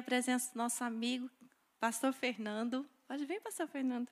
[0.00, 1.30] a presença do nosso amigo,
[1.78, 2.88] pastor Fernando.
[3.06, 4.08] Pode vir, pastor Fernando.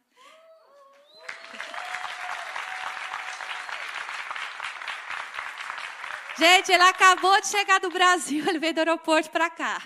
[6.37, 9.83] Gente, ele acabou de chegar do Brasil, ele veio do aeroporto para cá.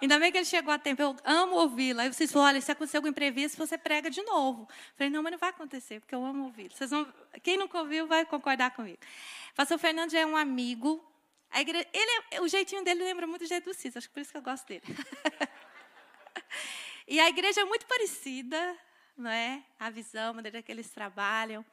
[0.00, 2.00] Ainda bem que ele chegou a tempo, eu amo ouvi-lo.
[2.00, 4.68] Aí vocês falaram, olha, se acontecer algum imprevisto, você prega de novo.
[4.70, 6.70] Eu falei, não, mas não vai acontecer, porque eu amo ouvi-lo.
[7.42, 8.98] Quem nunca ouviu vai concordar comigo.
[9.56, 11.02] Pastor Fernando é um amigo.
[11.54, 11.86] Ele,
[12.30, 14.38] é, o jeitinho dele lembra muito o jeito do Cícero, acho que por isso que
[14.38, 14.82] eu gosto dele.
[17.06, 18.76] e a igreja é muito parecida,
[19.16, 19.62] não é?
[19.78, 21.64] A visão, a maneira que eles trabalham.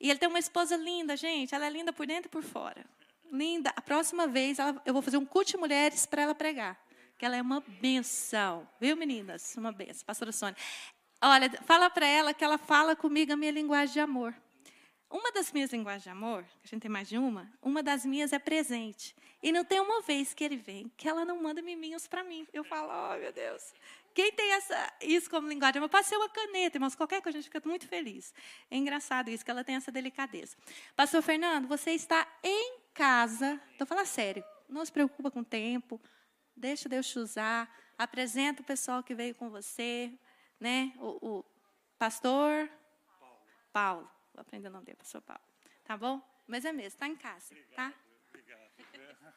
[0.00, 1.54] E ele tem uma esposa linda, gente.
[1.54, 2.84] Ela é linda por dentro e por fora
[3.32, 3.72] linda.
[3.74, 6.78] A próxima vez ela, eu vou fazer um culto de mulheres para ela pregar.
[7.18, 8.68] Que ela é uma benção.
[8.78, 9.56] Viu, meninas?
[9.56, 10.04] Uma benção.
[10.04, 10.56] Pastora Sônia.
[11.20, 14.34] Olha, fala para ela que ela fala comigo a minha linguagem de amor.
[15.12, 18.32] Uma das minhas linguagens de amor, a gente tem mais de uma, uma das minhas
[18.32, 19.14] é presente.
[19.42, 22.48] E não tem uma vez que ele vem que ela não manda miminhos para mim.
[22.50, 23.74] Eu falo, oh meu Deus.
[24.14, 25.90] Quem tem essa, isso como linguagem de amor?
[25.90, 28.32] Passei uma caneta, mas qualquer coisa a gente fica muito feliz.
[28.70, 30.56] É engraçado isso, que ela tem essa delicadeza.
[30.96, 36.00] Pastor Fernando, você está em casa, estou falando sério, não se preocupa com o tempo,
[36.56, 40.10] deixa Deus te usar, apresenta o pessoal que veio com você,
[40.58, 40.94] né?
[40.98, 41.44] O, o
[41.98, 42.70] pastor
[43.18, 43.38] Paulo.
[43.72, 44.21] Paulo.
[44.34, 45.42] Vou aprender o nome dele, pastor Paulo.
[45.84, 46.20] Tá bom?
[46.46, 47.94] Mas é mesmo, está em casa, obrigado, tá?
[48.28, 49.34] Obrigado.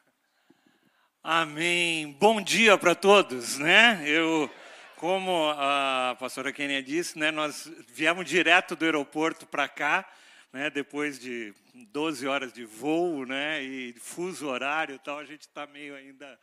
[1.24, 2.12] Amém.
[2.14, 4.04] Bom dia para todos, né?
[4.08, 4.50] Eu,
[4.96, 10.08] como a pastora Kenia disse, né, nós viemos direto do aeroporto para cá
[10.56, 15.42] né, depois de 12 horas de voo, né, e fuso horário e tal, a gente
[15.42, 16.40] está meio ainda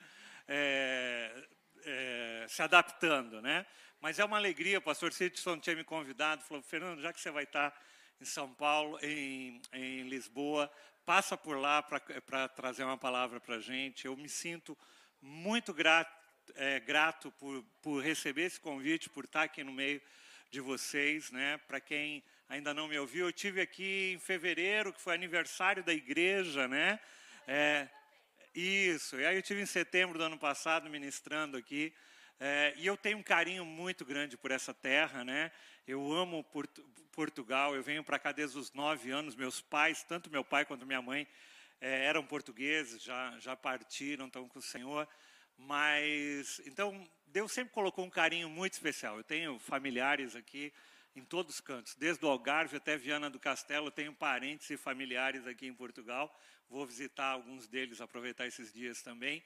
[0.47, 1.33] é,
[1.83, 3.64] é, se adaptando, né?
[4.03, 7.31] Mas é uma alegria, o pastor Sidson tinha me convidado, falou, Fernando, já que você
[7.31, 7.72] vai estar
[8.23, 10.70] em São Paulo, em, em Lisboa,
[11.05, 14.06] passa por lá para trazer uma palavra para a gente.
[14.06, 14.78] Eu me sinto
[15.20, 16.17] muito grato,
[16.55, 20.00] é, grato por, por receber esse convite, por estar aqui no meio
[20.53, 21.59] de vocês, né?
[21.67, 25.93] Para quem ainda não me ouviu, eu tive aqui em fevereiro, que foi aniversário da
[25.93, 27.00] igreja, né?
[27.49, 27.88] É,
[28.55, 29.19] isso.
[29.19, 31.93] E aí eu tive em setembro do ano passado ministrando aqui.
[32.38, 35.50] É, e eu tenho um carinho muito grande por essa terra, né?
[35.87, 36.44] Eu amo
[37.12, 37.75] Portugal.
[37.75, 39.34] Eu venho para cá desde os nove anos.
[39.34, 41.26] Meus pais, tanto meu pai quanto minha mãe,
[41.81, 45.09] é, eram portugueses, já já partiram, estão com o Senhor.
[45.59, 49.16] Mas então Deus sempre colocou um carinho muito especial.
[49.16, 50.72] Eu tenho familiares aqui
[51.15, 55.47] em todos os cantos, desde o Algarve até Viana do Castelo, tenho parentes e familiares
[55.47, 56.34] aqui em Portugal.
[56.70, 59.43] Vou visitar alguns deles, aproveitar esses dias também.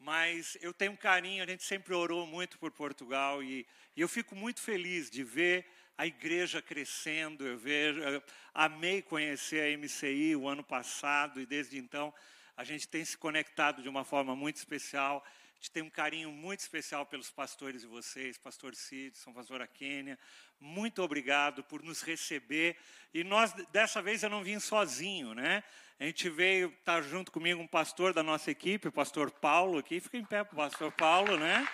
[0.00, 4.08] Mas eu tenho um carinho, a gente sempre orou muito por Portugal e, e eu
[4.08, 5.66] fico muito feliz de ver
[5.96, 7.46] a igreja crescendo.
[7.46, 8.22] Eu vejo, eu
[8.54, 12.14] amei conhecer a MCI o ano passado e desde então
[12.56, 15.22] a gente tem se conectado de uma forma muito especial.
[15.60, 20.18] Gente tem um carinho muito especial pelos pastores de vocês, pastor Cid, São Pastora Quênia.
[20.58, 22.78] Muito obrigado por nos receber.
[23.12, 25.62] E nós, dessa vez, eu não vim sozinho, né?
[25.98, 30.00] A gente veio, tá junto comigo um pastor da nossa equipe, o pastor Paulo aqui.
[30.00, 31.68] Fica em pé para o pastor Paulo, né?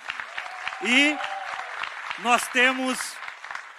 [0.83, 1.17] E
[2.25, 2.99] nós temos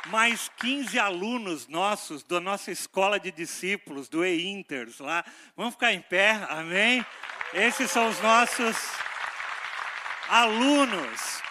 [0.06, 5.26] mais 15 alunos nossos da nossa escola de discípulos, do E-Inters lá.
[5.54, 7.06] Vamos ficar em pé, amém?
[7.54, 8.97] Esses são os nossos
[10.30, 11.42] alunos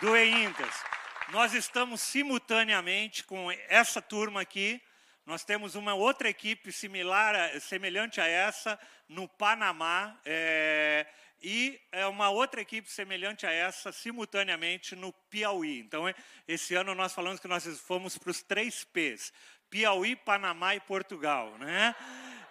[0.00, 0.84] do EINTES.
[1.30, 4.80] Nós estamos simultaneamente com essa turma aqui.
[5.26, 10.16] Nós temos uma outra equipe similar, semelhante a essa, no Panamá.
[10.24, 11.06] É,
[11.42, 15.80] e é uma outra equipe semelhante a essa, simultaneamente, no Piauí.
[15.80, 16.04] Então,
[16.46, 19.32] esse ano nós falamos que nós fomos para os três P's:
[19.68, 21.56] Piauí, Panamá e Portugal.
[21.58, 21.94] Né?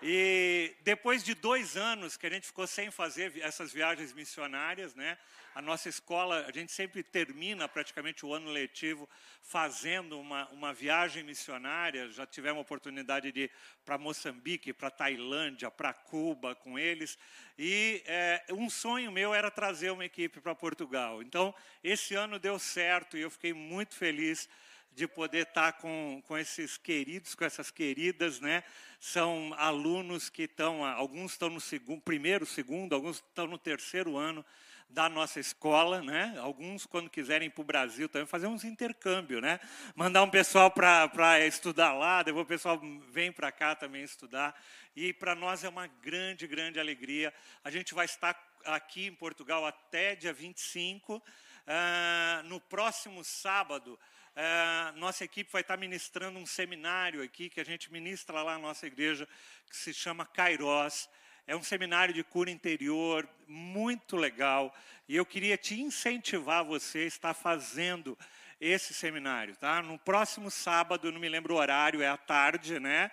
[0.02, 5.18] E depois de dois anos que a gente ficou sem fazer essas viagens missionárias, né?
[5.60, 9.10] A nossa escola, a gente sempre termina praticamente o ano letivo
[9.42, 12.08] fazendo uma, uma viagem missionária.
[12.12, 13.52] Já tivemos a oportunidade de ir
[13.84, 17.18] para Moçambique, para Tailândia, para Cuba com eles.
[17.58, 21.22] E é, um sonho meu era trazer uma equipe para Portugal.
[21.22, 21.54] Então,
[21.84, 24.48] esse ano deu certo e eu fiquei muito feliz
[24.94, 28.64] de poder estar com, com esses queridos, com essas queridas, né?
[28.98, 34.46] São alunos que estão, alguns estão no segundo, primeiro, segundo, alguns estão no terceiro ano
[34.90, 36.36] da nossa escola, né?
[36.40, 39.60] Alguns, quando quiserem para o Brasil, também fazer uns intercâmbio, né?
[39.96, 42.82] Mandar um pessoal para estudar lá, depois o pessoal
[43.12, 44.60] vem para cá também estudar.
[44.96, 47.34] E para nós é uma grande, grande alegria.
[47.64, 51.16] A gente vai estar aqui em Portugal até dia 25.
[51.16, 51.22] Uh,
[51.68, 54.00] ah, no próximo sábado,
[54.36, 58.60] é, nossa equipe vai estar ministrando um seminário aqui, que a gente ministra lá na
[58.60, 59.28] nossa igreja,
[59.70, 61.10] que se chama Kairos.
[61.50, 64.72] É um seminário de cura interior, muito legal.
[65.08, 68.16] E eu queria te incentivar você a estar fazendo
[68.62, 69.82] esse seminário, tá?
[69.82, 73.10] No próximo sábado, não me lembro o horário, é à tarde, né?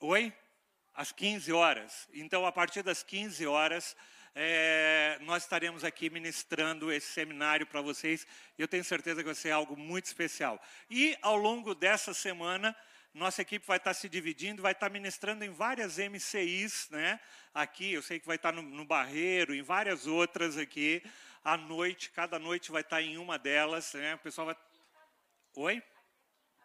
[0.00, 0.32] Oi?
[0.94, 2.08] Às 15 horas.
[2.14, 3.94] Então, a partir das 15 horas,
[4.34, 8.26] é, nós estaremos aqui ministrando esse seminário para vocês.
[8.56, 10.58] Eu tenho certeza que vai ser algo muito especial.
[10.88, 12.74] E, ao longo dessa semana,
[13.14, 17.20] nossa equipe vai estar se dividindo, vai estar ministrando em várias MCIs, né?
[17.54, 21.00] Aqui, eu sei que vai estar no, no Barreiro, em várias outras aqui,
[21.44, 24.16] à noite, cada noite vai estar em uma delas, né?
[24.16, 24.56] O pessoal vai.
[25.54, 25.82] Oi?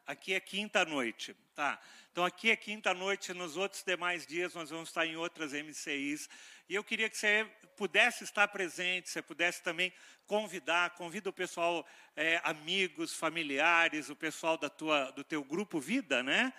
[0.07, 1.79] Aqui é quinta noite, tá?
[2.11, 6.27] Então aqui é quinta noite, nos outros demais dias nós vamos estar em outras MCIs.
[6.69, 9.91] E eu queria que você pudesse estar presente, você pudesse também
[10.27, 11.83] convidar, convida o pessoal,
[12.15, 16.53] é, amigos, familiares, o pessoal da tua, do teu grupo vida, né?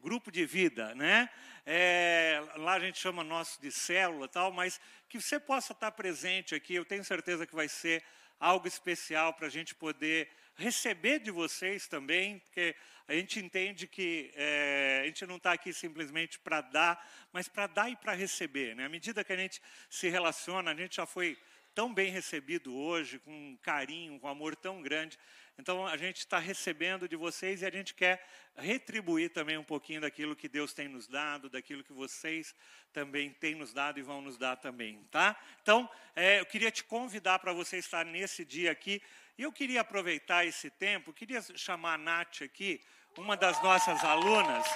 [0.00, 1.28] Grupo de vida, né?
[1.66, 6.54] É, lá a gente chama nosso de célula tal, mas que você possa estar presente
[6.54, 8.04] aqui, eu tenho certeza que vai ser
[8.38, 12.74] algo especial para a gente poder receber de vocês também, porque
[13.06, 17.66] a gente entende que é, a gente não está aqui simplesmente para dar, mas para
[17.66, 18.74] dar e para receber.
[18.76, 18.84] Né?
[18.84, 21.38] À medida que a gente se relaciona, a gente já foi
[21.78, 25.16] tão bem recebido hoje, com um carinho, com um amor tão grande.
[25.56, 28.20] Então a gente está recebendo de vocês e a gente quer
[28.56, 32.52] retribuir também um pouquinho daquilo que Deus tem nos dado, daquilo que vocês
[32.92, 35.36] também têm nos dado e vão nos dar também, tá?
[35.62, 39.00] Então é, eu queria te convidar para você estar nesse dia aqui.
[39.38, 42.80] E eu queria aproveitar esse tempo, queria chamar a Nath aqui
[43.16, 44.66] uma das nossas alunas.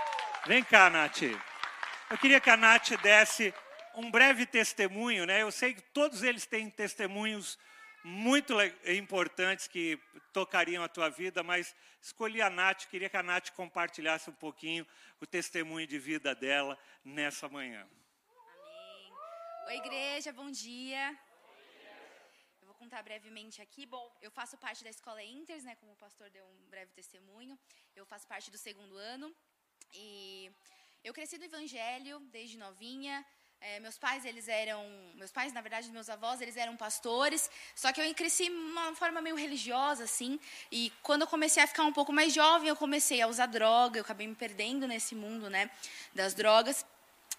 [0.46, 1.22] Vem cá, Nath.
[2.08, 3.52] Eu queria que a Nath desse
[3.94, 5.42] um breve testemunho, né?
[5.42, 7.58] Eu sei que todos eles têm testemunhos
[8.04, 8.54] muito
[8.86, 9.98] importantes que
[10.32, 14.86] tocariam a tua vida, mas escolhi a Nath, queria que a Nath compartilhasse um pouquinho
[15.20, 17.86] o testemunho de vida dela nessa manhã.
[18.28, 19.12] Amém.
[19.68, 21.16] Oi, igreja, bom dia
[22.82, 23.86] contar brevemente aqui.
[23.86, 27.56] Bom, eu faço parte da escola Inters, né, como o pastor deu um breve testemunho.
[27.94, 29.32] Eu faço parte do segundo ano
[29.92, 30.50] e
[31.04, 33.24] eu cresci no evangelho desde novinha.
[33.64, 37.48] É, meus pais, eles eram, meus pais, na verdade, meus avós, eles eram pastores.
[37.76, 40.40] Só que eu cresci de uma forma meio religiosa, assim.
[40.70, 43.98] E quando eu comecei a ficar um pouco mais jovem, eu comecei a usar droga.
[43.98, 45.70] Eu acabei me perdendo nesse mundo, né,
[46.12, 46.84] das drogas.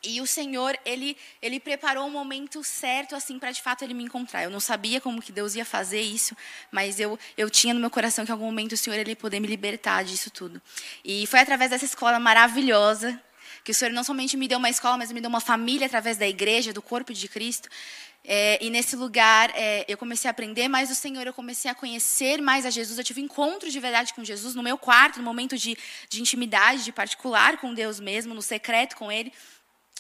[0.02, 3.94] E o Senhor, ele, ele preparou o um momento certo, assim, para de fato ele
[3.94, 4.44] me encontrar.
[4.44, 6.38] Eu não sabia como que Deus ia fazer isso,
[6.72, 9.16] mas eu, eu tinha no meu coração que em algum momento o Senhor ele ia
[9.16, 10.62] poder me libertar disso tudo.
[11.04, 13.22] E foi através dessa escola maravilhosa
[13.64, 16.18] que o Senhor não somente me deu uma escola, mas me deu uma família através
[16.18, 17.70] da igreja, do corpo de Cristo.
[18.26, 21.76] É, e nesse lugar é, eu comecei a aprender mais do Senhor, eu comecei a
[21.76, 22.98] conhecer mais a Jesus.
[22.98, 25.78] Eu tive encontros de verdade com Jesus no meu quarto, no momento de,
[26.08, 29.32] de intimidade, de particular com Deus mesmo, no secreto com Ele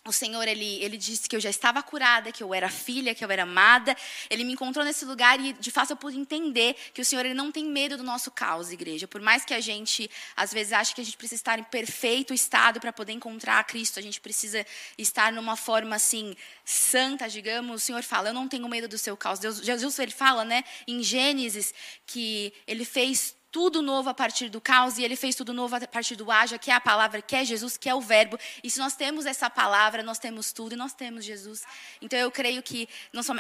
[0.06, 3.24] o Senhor, ele, ele disse que eu já estava curada, que eu era filha, que
[3.24, 3.96] eu era amada.
[4.30, 7.34] Ele me encontrou nesse lugar e, de fato, eu pude entender que o Senhor ele
[7.34, 9.08] não tem medo do nosso caos, igreja.
[9.08, 12.34] Por mais que a gente, às vezes, ache que a gente precisa estar em perfeito
[12.34, 14.66] estado para poder encontrar Cristo, a gente precisa
[14.98, 16.36] estar numa forma, assim,
[16.66, 17.82] santa, digamos.
[17.82, 19.40] O Senhor fala, eu não tenho medo do seu caos.
[19.40, 21.74] Deus, Jesus, ele fala, né, em Gênesis,
[22.06, 25.88] que ele fez tudo novo a partir do caos e ele fez tudo novo a
[25.88, 28.36] partir do haja, que é a palavra, que é Jesus, que é o verbo.
[28.64, 31.62] E se nós temos essa palavra, nós temos tudo e nós temos Jesus.
[32.02, 32.90] Então eu creio que,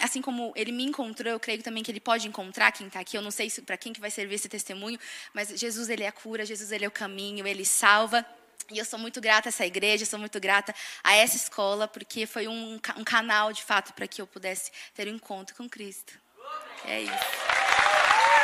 [0.03, 3.17] assim como ele me encontrou, eu creio também que ele pode encontrar quem está aqui.
[3.17, 4.99] Eu não sei para quem que vai servir esse testemunho,
[5.33, 8.23] mas Jesus ele é a cura, Jesus ele é o caminho, ele salva.
[8.69, 12.27] E eu sou muito grata a essa igreja, sou muito grata a essa escola, porque
[12.27, 16.13] foi um, um canal, de fato, para que eu pudesse ter um encontro com Cristo.
[16.85, 18.42] É isso.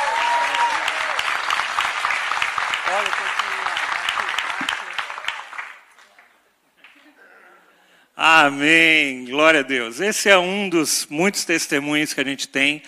[8.16, 9.98] Amém, glória a Deus.
[9.98, 12.82] Esse é um dos muitos testemunhos que a gente tem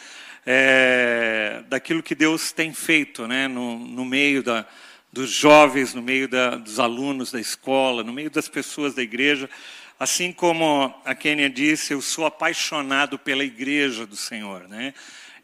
[0.44, 4.66] é, daquilo que Deus tem feito né, no, no meio da,
[5.12, 9.49] dos jovens, no meio da, dos alunos da escola, no meio das pessoas da igreja.
[9.99, 14.68] Assim como a Kênia disse, eu sou apaixonado pela igreja do Senhor.
[14.68, 14.92] Né?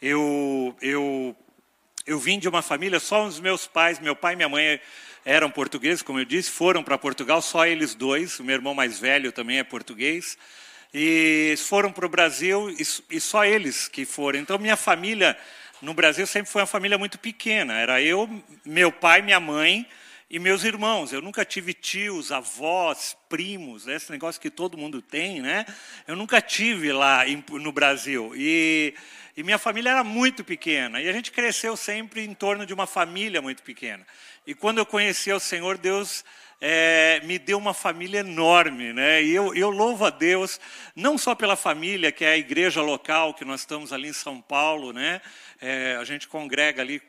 [0.02, 1.36] Eu, eu,
[2.08, 4.80] eu vim de uma família, só os meus pais, meu pai e minha mãe
[5.26, 8.98] eram portugueses, como eu disse, foram para Portugal, só eles dois, o meu irmão mais
[8.98, 10.38] velho também é português,
[10.92, 12.74] e foram para o Brasil
[13.10, 14.38] e, só eles que foram.
[14.38, 15.36] Então, minha família
[15.82, 18.26] no Brasil sempre foi uma família muito pequena, era eu,
[18.64, 19.86] meu pai, minha mãe
[20.30, 21.12] e meus irmãos.
[21.12, 25.64] Eu nunca tive tios, avós, primos, esse negócio que todo mundo tem, né?
[26.06, 28.32] Eu nunca tive lá no Brasil.
[28.34, 28.94] E,
[29.36, 31.00] e minha família era muito pequena.
[31.00, 34.06] E a gente cresceu sempre em torno de uma família muito pequena.
[34.46, 36.24] E quando eu conheci o Senhor, Deus
[36.60, 39.22] é, me deu uma família enorme, né?
[39.22, 40.60] E eu, eu louvo a Deus
[40.94, 44.40] não só pela família, que é a igreja local que nós estamos ali em São
[44.40, 45.20] Paulo, né?
[45.60, 47.00] É, a gente congrega ali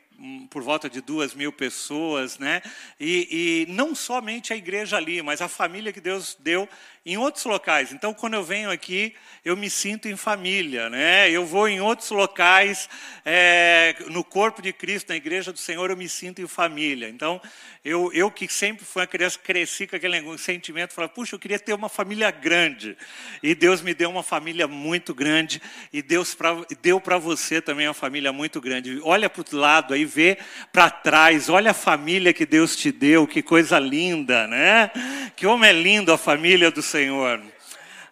[0.50, 2.60] por volta de duas mil pessoas, né?
[2.98, 6.68] E, e, não somente a igreja ali, mas a família que Deus deu
[7.06, 7.92] em outros locais.
[7.92, 11.30] Então, quando eu venho aqui, eu me sinto em família, né?
[11.30, 12.88] Eu vou em outros locais,
[13.24, 17.08] é, no corpo de Cristo, na igreja do Senhor, eu me sinto em família.
[17.08, 17.40] Então,
[17.82, 21.58] eu, eu que sempre fui uma criança, cresci com aquele sentimento, falei, puxa, eu queria
[21.58, 22.94] ter uma família grande.
[23.42, 27.88] E Deus me deu uma família muito grande, e Deus pra, deu para você também
[27.88, 29.00] uma família muito grande.
[29.02, 30.36] Olha para o lado aí, vê
[30.70, 34.90] para trás, olha a família que Deus te deu, que coisa linda, né?
[35.34, 37.40] Que homem é lindo a família do Senhor.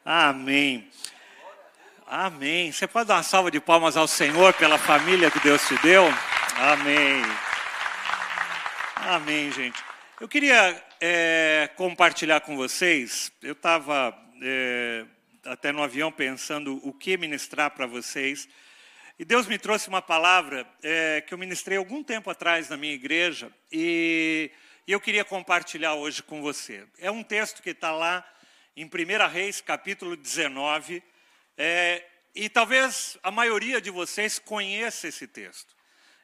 [0.02, 0.88] Amém.
[2.06, 2.72] Amém.
[2.72, 6.04] Você pode dar uma salva de palmas ao Senhor pela família que Deus te deu?
[6.56, 7.22] Amém.
[9.10, 9.82] Amém, gente.
[10.20, 13.32] Eu queria é, compartilhar com vocês.
[13.40, 15.06] Eu estava é,
[15.46, 18.46] até no avião pensando o que ministrar para vocês.
[19.18, 22.92] E Deus me trouxe uma palavra é, que eu ministrei algum tempo atrás na minha
[22.92, 24.50] igreja e,
[24.86, 26.84] e eu queria compartilhar hoje com você.
[26.98, 28.22] É um texto que está lá
[28.76, 31.02] em 1 Reis, capítulo 19,
[31.56, 35.74] é, e talvez a maioria de vocês conheça esse texto.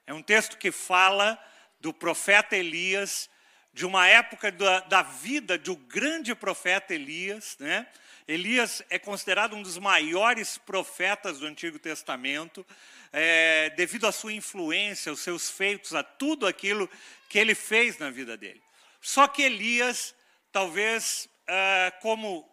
[0.07, 1.43] É um texto que fala
[1.85, 3.29] do profeta Elias,
[3.75, 7.59] de uma época da, da vida do grande profeta Elias.
[7.61, 7.87] Né?
[8.26, 12.67] Elias é considerado um dos maiores profetas do Antigo Testamento,
[13.12, 16.88] é, devido à sua influência, aos seus feitos, a tudo aquilo
[17.29, 18.62] que ele fez na vida dele.
[18.99, 20.14] Só que Elias,
[20.50, 22.50] talvez ah, como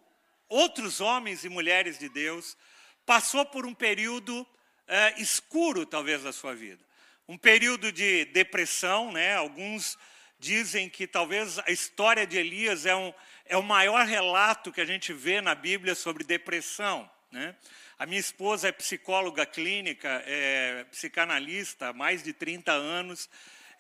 [0.50, 2.58] outros homens e mulheres de Deus,
[3.06, 4.46] passou por um período
[4.90, 6.91] ah, escuro, talvez, da sua vida.
[7.28, 9.36] Um período de depressão, né?
[9.36, 9.98] Alguns
[10.40, 13.14] dizem que talvez a história de Elias é, um,
[13.46, 17.10] é o maior relato que a gente vê na Bíblia sobre depressão.
[17.32, 17.56] Né?
[18.00, 23.30] A minha esposa é psicóloga clínica, é psicanalista há mais de 30 anos,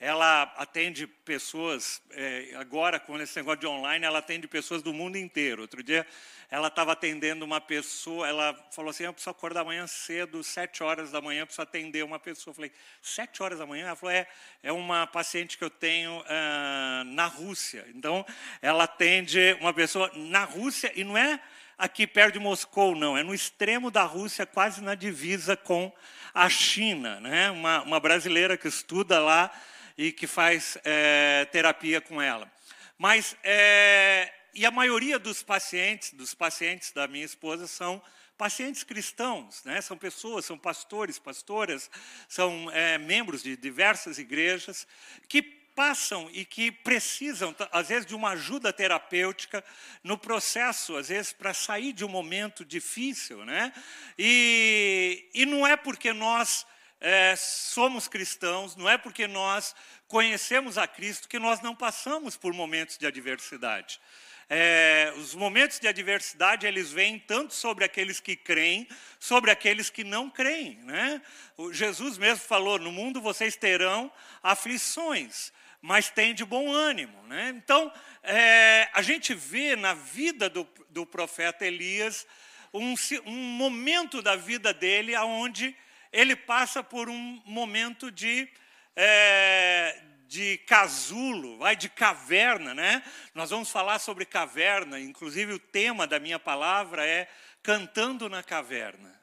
[0.01, 5.15] ela atende pessoas, é, agora com esse negócio de online, ela atende pessoas do mundo
[5.15, 5.62] inteiro.
[5.62, 6.08] Outro dia
[6.50, 11.12] ela estava atendendo uma pessoa, ela falou assim, eu preciso acordar amanhã cedo, sete horas
[11.12, 12.51] da manhã, preciso atender uma pessoa.
[12.51, 13.86] Eu falei, sete horas da manhã?
[13.86, 14.27] Ela falou, é,
[14.63, 17.86] é uma paciente que eu tenho ah, na Rússia.
[17.93, 18.25] Então,
[18.60, 21.39] ela atende uma pessoa na Rússia, e não é
[21.77, 25.93] aqui perto de Moscou, não, é no extremo da Rússia, quase na divisa com
[26.34, 27.20] a China.
[27.20, 27.51] Né?
[27.51, 29.51] Uma, uma brasileira que estuda lá,
[29.98, 32.51] e que faz é, terapia com ela.
[32.98, 38.01] Mas, é, e a maioria dos pacientes, dos pacientes da minha esposa, são
[38.38, 39.81] pacientes cristãos, né?
[39.81, 41.89] são pessoas, são pastores, pastoras,
[42.27, 44.88] são é, membros de diversas igrejas
[45.27, 45.41] que
[45.75, 49.63] passam e que precisam, às vezes, de uma ajuda terapêutica
[50.03, 53.45] no processo, às vezes, para sair de um momento difícil.
[53.45, 53.71] Né?
[54.17, 56.65] E, e não é porque nós
[57.01, 59.75] é, somos cristãos, não é porque nós
[60.08, 64.00] conhecemos a Cristo que nós não passamos por momentos de adversidade.
[64.48, 68.88] É, os momentos de adversidade eles vêm tanto sobre aqueles que creem,
[69.20, 70.75] sobre aqueles que não creem.
[70.84, 71.22] Né?
[71.58, 74.12] O Jesus mesmo falou: no mundo vocês terão
[74.43, 77.24] aflições, mas tem de bom ânimo.
[77.24, 77.53] Né?
[77.55, 77.91] Então,
[78.22, 82.27] é, a gente vê na vida do, do profeta Elias
[82.74, 82.93] um,
[83.25, 85.75] um momento da vida dele onde
[86.12, 88.48] ele passa por um momento de,
[88.96, 93.03] é, de casulo, vai de caverna, né?
[93.34, 97.30] Nós vamos falar sobre caverna, inclusive o tema da minha palavra é
[97.63, 99.20] cantando na caverna.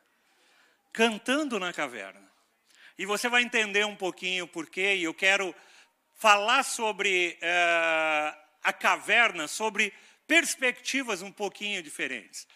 [0.92, 2.26] Cantando na caverna.
[2.98, 5.54] E você vai entender um pouquinho por quê, e eu quero
[6.16, 9.92] falar sobre é, a caverna, sobre
[10.26, 12.46] perspectivas um pouquinho diferentes.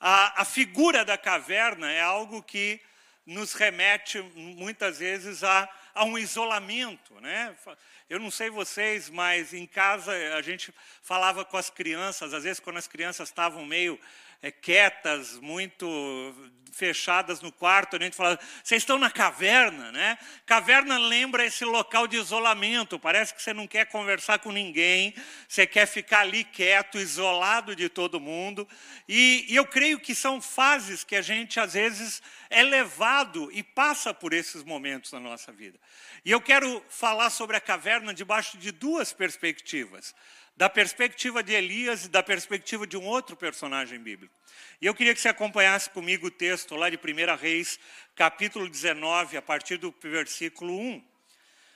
[0.00, 2.80] A, a figura da caverna é algo que
[3.24, 7.20] nos remete muitas vezes a, a um isolamento.
[7.20, 7.54] Né?
[8.08, 12.60] Eu não sei vocês, mas em casa a gente falava com as crianças, às vezes
[12.60, 13.98] quando as crianças estavam meio
[14.42, 15.86] é, quietas, muito
[16.72, 20.18] fechadas no quarto, a gente fala, vocês estão na caverna, né?
[20.46, 25.14] Caverna lembra esse local de isolamento, parece que você não quer conversar com ninguém,
[25.46, 28.66] você quer ficar ali quieto, isolado de todo mundo.
[29.06, 33.62] E, e eu creio que são fases que a gente, às vezes, é levado e
[33.62, 35.78] passa por esses momentos na nossa vida.
[36.24, 40.14] E eu quero falar sobre a caverna debaixo de duas perspectivas
[40.62, 44.32] da perspectiva de Elias e da perspectiva de um outro personagem bíblico.
[44.80, 47.80] E eu queria que você acompanhasse comigo o texto lá de 1 Reis,
[48.14, 51.04] capítulo 19, a partir do versículo 1.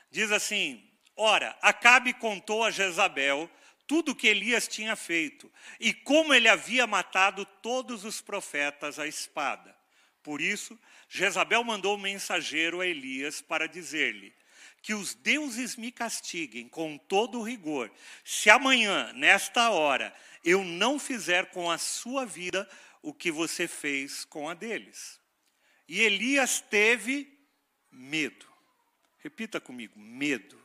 [0.09, 3.51] Diz assim: Ora, Acabe contou a Jezabel
[3.89, 5.51] tudo o que Elias tinha feito
[5.81, 9.77] e como ele havia matado todos os profetas à espada.
[10.23, 10.79] Por isso,
[11.09, 14.33] Jezabel mandou um mensageiro a Elias para dizer-lhe:
[14.87, 17.91] que os deuses me castiguem com todo rigor,
[18.25, 20.15] se amanhã, nesta hora,
[20.45, 22.71] eu não fizer com a sua vida
[23.03, 25.21] o que você fez com a deles.
[25.89, 27.37] E Elias teve
[27.91, 28.47] medo.
[29.19, 30.57] Repita comigo: medo.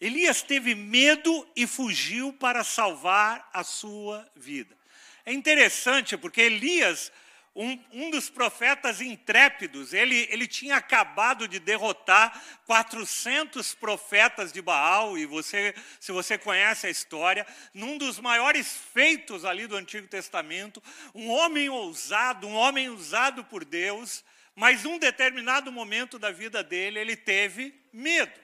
[0.00, 4.78] Elias teve medo e fugiu para salvar a sua vida.
[5.26, 7.10] É interessante porque Elias
[7.54, 15.18] um, um, dos profetas intrépidos, ele, ele tinha acabado de derrotar 400 profetas de Baal,
[15.18, 20.82] e você, se você conhece a história, num dos maiores feitos ali do Antigo Testamento,
[21.14, 26.98] um homem ousado, um homem usado por Deus, mas num determinado momento da vida dele,
[26.98, 28.40] ele teve medo.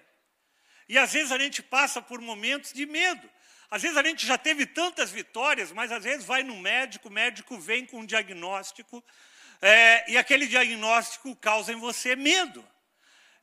[0.86, 3.28] E às vezes a gente passa por momentos de medo.
[3.70, 7.12] Às vezes a gente já teve tantas vitórias, mas às vezes vai no médico, o
[7.12, 9.04] médico vem com um diagnóstico,
[9.60, 12.64] é, e aquele diagnóstico causa em você medo.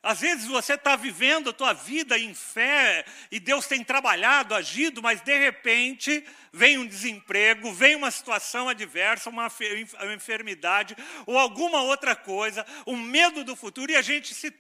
[0.02, 5.02] Às vezes você está vivendo a tua vida em fé, e Deus tem trabalhado, agido,
[5.02, 9.52] mas de repente vem um desemprego, vem uma situação adversa, uma
[10.14, 14.54] enfermidade, ou alguma outra coisa, um medo do futuro, e a gente se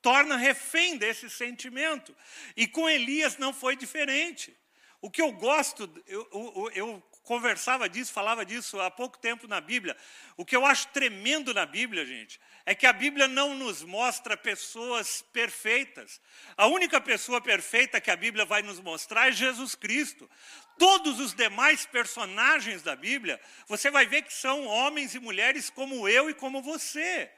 [0.00, 2.14] torna refém desse sentimento.
[2.56, 4.54] E com Elias não foi diferente.
[5.00, 9.60] O que eu gosto, eu, eu, eu, conversava disso, falava disso há pouco tempo na
[9.60, 9.94] Bíblia.
[10.36, 14.36] O que eu acho tremendo na Bíblia, gente, é que a Bíblia não nos mostra
[14.36, 16.20] pessoas perfeitas.
[16.56, 20.28] A única pessoa perfeita que a Bíblia vai nos mostrar é Jesus Cristo.
[20.78, 23.38] Todos os demais personagens da Bíblia,
[23.68, 27.30] você vai ver que são homens e mulheres como eu e como você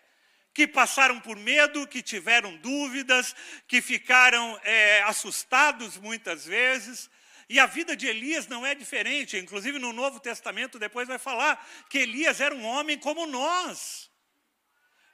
[0.52, 3.34] que passaram por medo, que tiveram dúvidas,
[3.68, 7.08] que ficaram é, assustados muitas vezes,
[7.50, 9.36] e a vida de Elias não é diferente.
[9.36, 14.08] Inclusive, no Novo Testamento, depois vai falar que Elias era um homem como nós.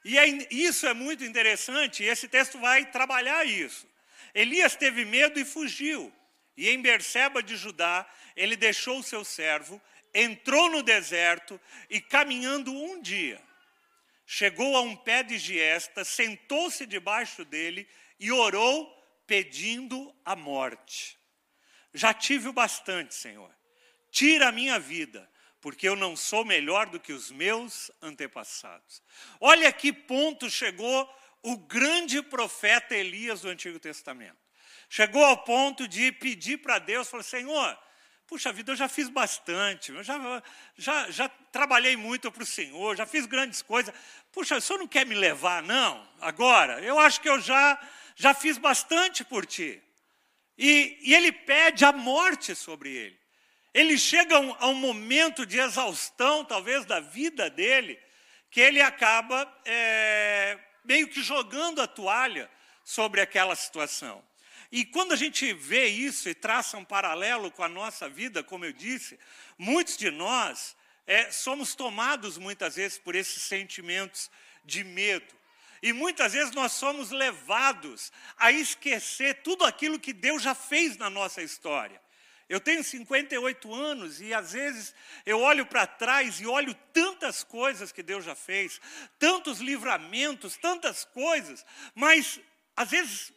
[0.05, 3.89] E é, isso é muito interessante, e esse texto vai trabalhar isso.
[4.35, 6.13] Elias teve medo e fugiu.
[6.59, 9.81] E em Berseba de Judá, ele deixou o seu servo,
[10.13, 13.43] entrou no deserto e, caminhando um dia,
[14.27, 17.89] chegou a um pé de giesta, sentou-se debaixo dele
[18.21, 18.95] e orou
[19.27, 21.17] pedindo a morte.
[21.97, 23.51] Já tive o bastante, Senhor.
[24.11, 25.29] Tira a minha vida,
[25.63, 29.03] porque eu não sou melhor do que os meus antepassados.
[29.41, 31.11] Olha que ponto chegou
[31.43, 34.37] o grande profeta Elias do Antigo Testamento.
[34.91, 37.79] Chegou ao ponto de pedir para Deus, falou: Senhor,
[38.27, 40.43] puxa vida, eu já fiz bastante, eu já,
[40.77, 43.95] já, já trabalhei muito para o Senhor, já fiz grandes coisas.
[44.31, 46.07] Puxa, o Senhor não quer me levar, não?
[46.21, 47.81] Agora, eu acho que eu já,
[48.15, 49.83] já fiz bastante por ti.
[50.59, 53.19] E, e ele pede a morte sobre ele.
[53.75, 57.99] Ele chega a um, a um, momento de exaustão, talvez, da vida dele,
[58.51, 62.51] que ele acaba é, meio que jogando a toalha
[62.83, 64.25] sobre aquela situação.
[64.73, 68.65] E quando a gente vê isso e traça um paralelo com a nossa vida, como
[68.65, 69.19] eu disse,
[69.59, 70.75] muitos de nós
[71.07, 74.31] é, somos tomados muitas vezes por esses sentimentos
[74.65, 75.35] de medo,
[75.87, 81.09] e muitas vezes nós somos levados a esquecer tudo aquilo que Deus já fez na
[81.09, 82.03] nossa história.
[82.49, 84.93] Eu tenho 58 anos e às vezes
[85.25, 88.81] eu olho para trás e olho tantas coisas que Deus já fez,
[89.17, 92.41] tantos livramentos, tantas coisas, mas
[92.77, 93.33] às vezes,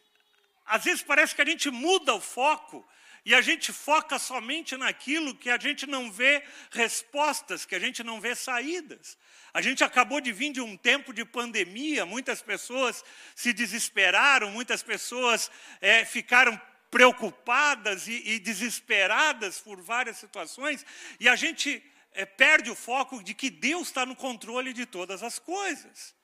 [0.66, 2.84] às vezes parece que a gente muda o foco
[3.26, 8.04] e a gente foca somente naquilo que a gente não vê respostas, que a gente
[8.04, 9.18] não vê saídas.
[9.54, 13.04] A gente acabou de vir de um tempo de pandemia, muitas pessoas
[13.36, 15.52] se desesperaram, muitas pessoas
[15.82, 16.60] é, ficaram
[16.92, 20.86] preocupadas e, e, desesperadas por várias situações,
[21.20, 25.22] e a gente é, perde o foco de que Deus está no controle de todas
[25.24, 26.16] as coisas.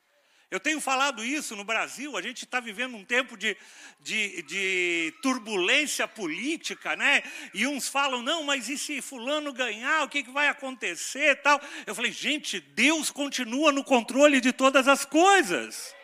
[0.51, 3.58] Eu tenho falado isso no Brasil, a gente está vivendo um tempo de,
[3.99, 7.23] de, de, turbulência política, né?
[7.53, 11.60] E uns falam, não, mas e se fulano ganhar, o que, que vai acontecer tal?
[11.86, 15.95] Eu falei, gente, Deus continua no controle de todas as coisas.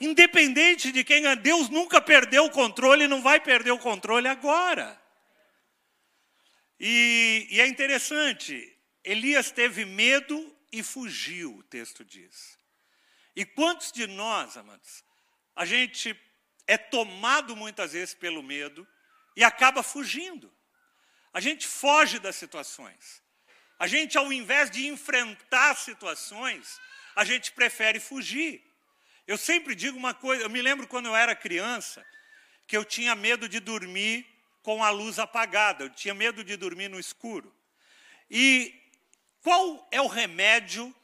[0.00, 4.26] Independente de quem ganha, Deus nunca perdeu o controle e não vai perder o controle
[4.26, 5.00] agora.
[6.80, 12.58] E, e é interessante, Elias teve medo e fugiu, o texto diz.
[13.36, 15.04] E quantos de nós, amados,
[15.54, 16.18] a gente
[16.66, 18.88] é tomado muitas vezes pelo medo
[19.36, 20.50] e acaba fugindo.
[21.34, 23.22] A gente foge das situações.
[23.78, 26.80] A gente, ao invés de enfrentar situações,
[27.14, 28.64] a gente prefere fugir.
[29.26, 32.04] Eu sempre digo uma coisa, eu me lembro quando eu era criança,
[32.66, 34.26] que eu tinha medo de dormir
[34.62, 37.54] com a luz apagada, eu tinha medo de dormir no escuro.
[38.30, 38.74] E
[39.42, 40.94] qual é o remédio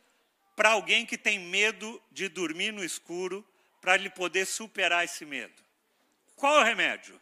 [0.55, 3.47] para alguém que tem medo de dormir no escuro,
[3.81, 5.63] para ele poder superar esse medo?
[6.37, 7.21] Qual é o remédio?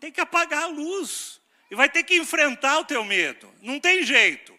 [0.00, 1.40] Tem que apagar a luz.
[1.70, 3.52] E vai ter que enfrentar o teu medo.
[3.60, 4.56] Não tem jeito.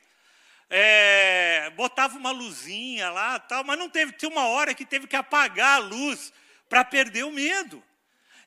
[0.69, 4.11] É, botava uma luzinha lá, tal, mas não teve.
[4.11, 6.33] Tinha uma hora que teve que apagar a luz
[6.67, 7.81] para perder o medo.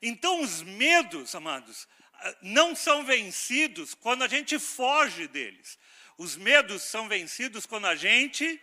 [0.02, 1.88] Então, os medos, amados,
[2.42, 5.78] não são vencidos quando a gente foge deles.
[6.18, 8.60] Os medos são vencidos quando a gente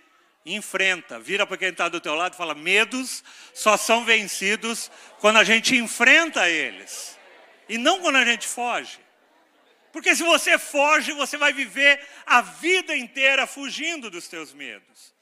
[0.56, 1.20] enfrenta.
[1.20, 5.44] Vira para quem está do teu lado e fala: medos só são vencidos quando a
[5.44, 7.18] gente enfrenta eles.
[7.68, 9.00] E não quando a gente foge.
[9.92, 15.14] Porque se você foge, você vai viver a vida inteira fugindo dos teus medos.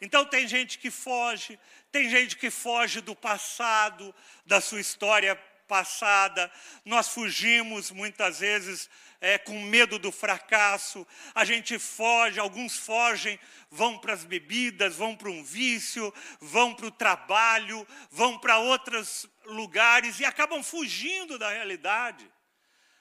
[0.00, 1.58] Então tem gente que foge,
[1.92, 4.14] tem gente que foge do passado,
[4.46, 5.38] da sua história
[5.70, 6.50] passada,
[6.84, 8.90] nós fugimos muitas vezes
[9.20, 13.38] é, com medo do fracasso, a gente foge, alguns fogem,
[13.70, 19.28] vão para as bebidas, vão para um vício, vão para o trabalho, vão para outros
[19.44, 22.30] lugares e acabam fugindo da realidade.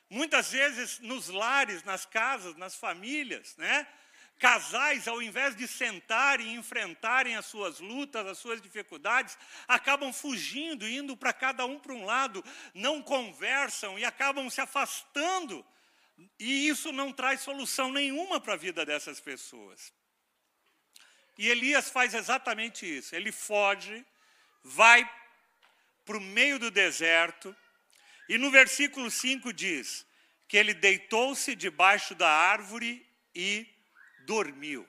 [0.09, 3.87] Muitas vezes nos lares, nas casas, nas famílias, né?
[4.39, 10.87] Casais, ao invés de sentarem e enfrentarem as suas lutas, as suas dificuldades, acabam fugindo,
[10.87, 15.63] indo para cada um para um lado, não conversam e acabam se afastando.
[16.39, 19.93] E isso não traz solução nenhuma para a vida dessas pessoas.
[21.37, 23.15] E Elias faz exatamente isso.
[23.15, 24.05] Ele foge,
[24.63, 25.09] vai
[26.05, 27.55] para o meio do deserto,
[28.27, 30.05] e no versículo 5 diz
[30.47, 33.67] que ele deitou-se debaixo da árvore e
[34.25, 34.87] dormiu.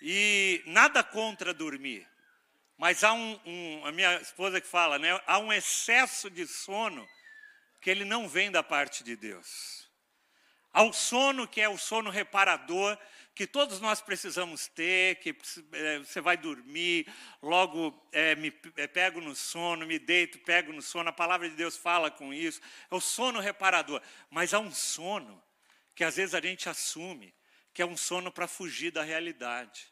[0.00, 2.06] E nada contra dormir,
[2.76, 5.20] mas há um, um, a minha esposa que fala, né?
[5.26, 7.08] Há um excesso de sono
[7.80, 9.83] que ele não vem da parte de Deus.
[10.74, 12.98] Há o sono que é o sono reparador,
[13.32, 15.36] que todos nós precisamos ter, que
[15.72, 17.06] é, você vai dormir,
[17.40, 21.54] logo é, me é, pego no sono, me deito, pego no sono, a palavra de
[21.54, 22.60] Deus fala com isso,
[22.90, 24.02] é o sono reparador.
[24.28, 25.40] Mas há um sono
[25.94, 27.32] que às vezes a gente assume,
[27.72, 29.86] que é um sono para fugir da realidade.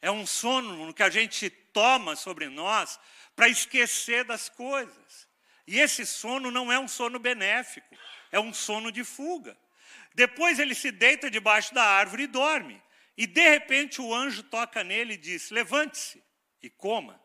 [0.00, 3.00] É um sono que a gente toma sobre nós
[3.34, 5.28] para esquecer das coisas.
[5.66, 7.96] E esse sono não é um sono benéfico,
[8.30, 9.58] é um sono de fuga.
[10.14, 12.82] Depois ele se deita debaixo da árvore e dorme.
[13.16, 16.22] E de repente o anjo toca nele e diz: Levante-se
[16.62, 17.20] e coma.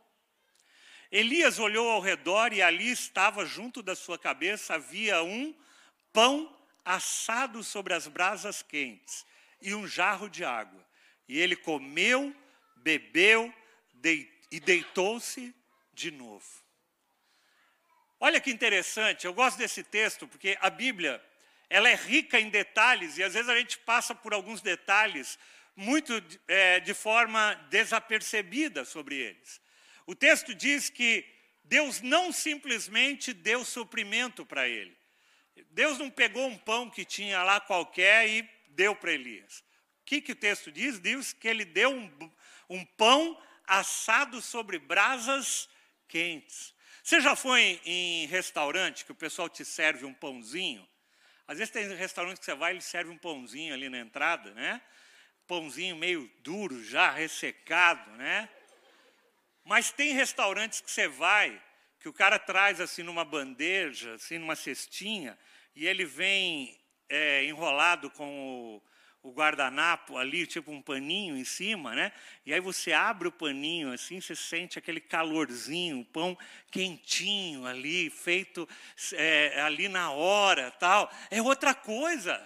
[1.11, 5.55] Elias olhou ao redor e ali estava junto da sua cabeça havia um
[6.11, 9.25] pão assado sobre as brasas quentes
[9.61, 10.85] e um jarro de água.
[11.27, 12.35] E ele comeu,
[12.75, 13.53] bebeu
[14.51, 15.55] e deitou-se
[15.93, 16.45] de novo.
[18.19, 21.23] Olha que interessante, eu gosto desse texto porque a Bíblia
[21.69, 25.37] ela é rica em detalhes e às vezes a gente passa por alguns detalhes
[25.75, 26.13] muito
[26.47, 29.61] é, de forma desapercebida sobre eles.
[30.05, 31.25] O texto diz que
[31.63, 34.95] Deus não simplesmente deu suprimento para ele.
[35.71, 39.59] Deus não pegou um pão que tinha lá qualquer e deu para Elias.
[40.01, 40.99] O que, que o texto diz?
[40.99, 42.31] Diz que ele deu um,
[42.69, 45.67] um pão assado sobre brasas
[46.07, 46.73] quentes.
[47.03, 50.87] Você já foi em, em restaurante que o pessoal te serve um pãozinho?
[51.47, 54.51] Às vezes tem restaurante que você vai e ele serve um pãozinho ali na entrada,
[54.53, 54.81] né?
[55.47, 58.49] Pãozinho meio duro já, ressecado, né?
[59.63, 61.61] Mas tem restaurantes que você vai,
[61.99, 65.37] que o cara traz assim numa bandeja, assim numa cestinha,
[65.75, 66.79] e ele vem
[67.09, 68.83] é, enrolado com o,
[69.25, 72.11] o guardanapo ali, tipo um paninho em cima, né?
[72.45, 76.37] E aí você abre o paninho assim, você sente aquele calorzinho, o pão
[76.69, 78.69] quentinho ali, feito
[79.13, 81.11] é, ali na hora, tal.
[81.31, 82.39] É outra coisa.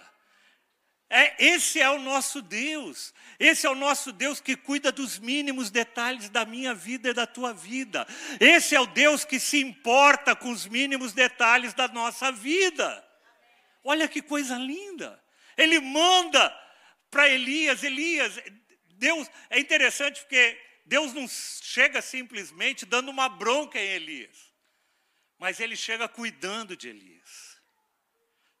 [1.10, 3.12] É, esse é o nosso Deus.
[3.38, 7.26] Esse é o nosso Deus que cuida dos mínimos detalhes da minha vida e da
[7.26, 8.06] tua vida.
[8.40, 13.06] Esse é o Deus que se importa com os mínimos detalhes da nossa vida.
[13.84, 15.22] Olha que coisa linda.
[15.58, 16.58] Ele manda
[17.10, 18.40] para Elias, Elias,
[18.94, 24.36] Deus, é interessante porque Deus não chega simplesmente dando uma bronca em Elias,
[25.38, 27.58] mas ele chega cuidando de Elias.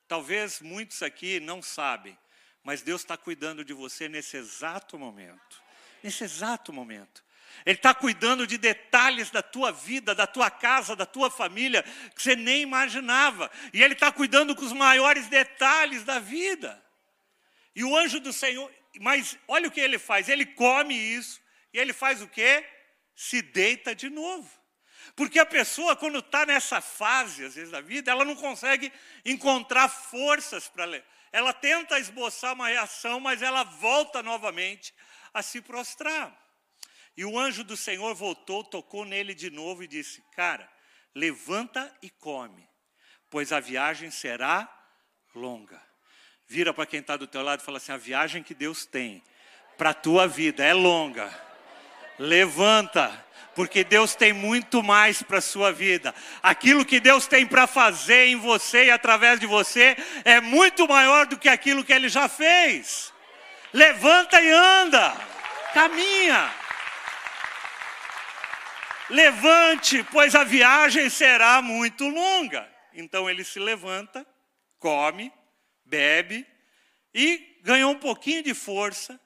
[0.08, 2.18] Talvez muitos aqui não sabem,
[2.64, 5.62] mas Deus está cuidando de você nesse exato momento.
[6.02, 7.24] Nesse exato momento.
[7.66, 11.82] Ele está cuidando de detalhes da tua vida, da tua casa, da tua família,
[12.14, 13.50] que você nem imaginava.
[13.72, 16.82] E Ele está cuidando com os maiores detalhes da vida.
[17.74, 21.40] E o anjo do Senhor, mas olha o que ele faz: ele come isso,
[21.72, 22.66] e ele faz o quê?
[23.14, 24.48] Se deita de novo.
[25.16, 28.92] Porque a pessoa, quando está nessa fase, às vezes, da vida, ela não consegue
[29.24, 31.04] encontrar forças para ler.
[31.32, 34.94] Ela tenta esboçar uma reação, mas ela volta novamente
[35.32, 36.36] a se prostrar.
[37.16, 40.70] E o anjo do Senhor voltou, tocou nele de novo e disse: Cara,
[41.14, 42.68] levanta e come,
[43.28, 44.68] pois a viagem será
[45.34, 45.89] longa.
[46.52, 49.22] Vira para quem está do teu lado e fala assim: a viagem que Deus tem
[49.78, 51.32] para a tua vida é longa.
[52.18, 56.12] Levanta, porque Deus tem muito mais para a sua vida.
[56.42, 61.24] Aquilo que Deus tem para fazer em você e através de você é muito maior
[61.24, 63.12] do que aquilo que Ele já fez.
[63.72, 65.14] Levanta e anda,
[65.72, 66.52] caminha.
[69.08, 72.68] Levante, pois a viagem será muito longa.
[72.92, 74.26] Então ele se levanta,
[74.80, 75.32] come,
[75.90, 76.46] bebe
[77.12, 79.20] e ganhou um pouquinho de força.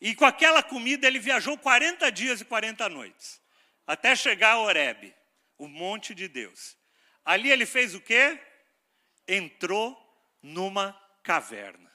[0.00, 3.42] E com aquela comida ele viajou 40 dias e 40 noites,
[3.84, 5.12] até chegar a Horebe,
[5.58, 6.78] o monte de Deus.
[7.24, 8.38] Ali ele fez o quê?
[9.26, 9.98] Entrou
[10.40, 11.88] numa caverna.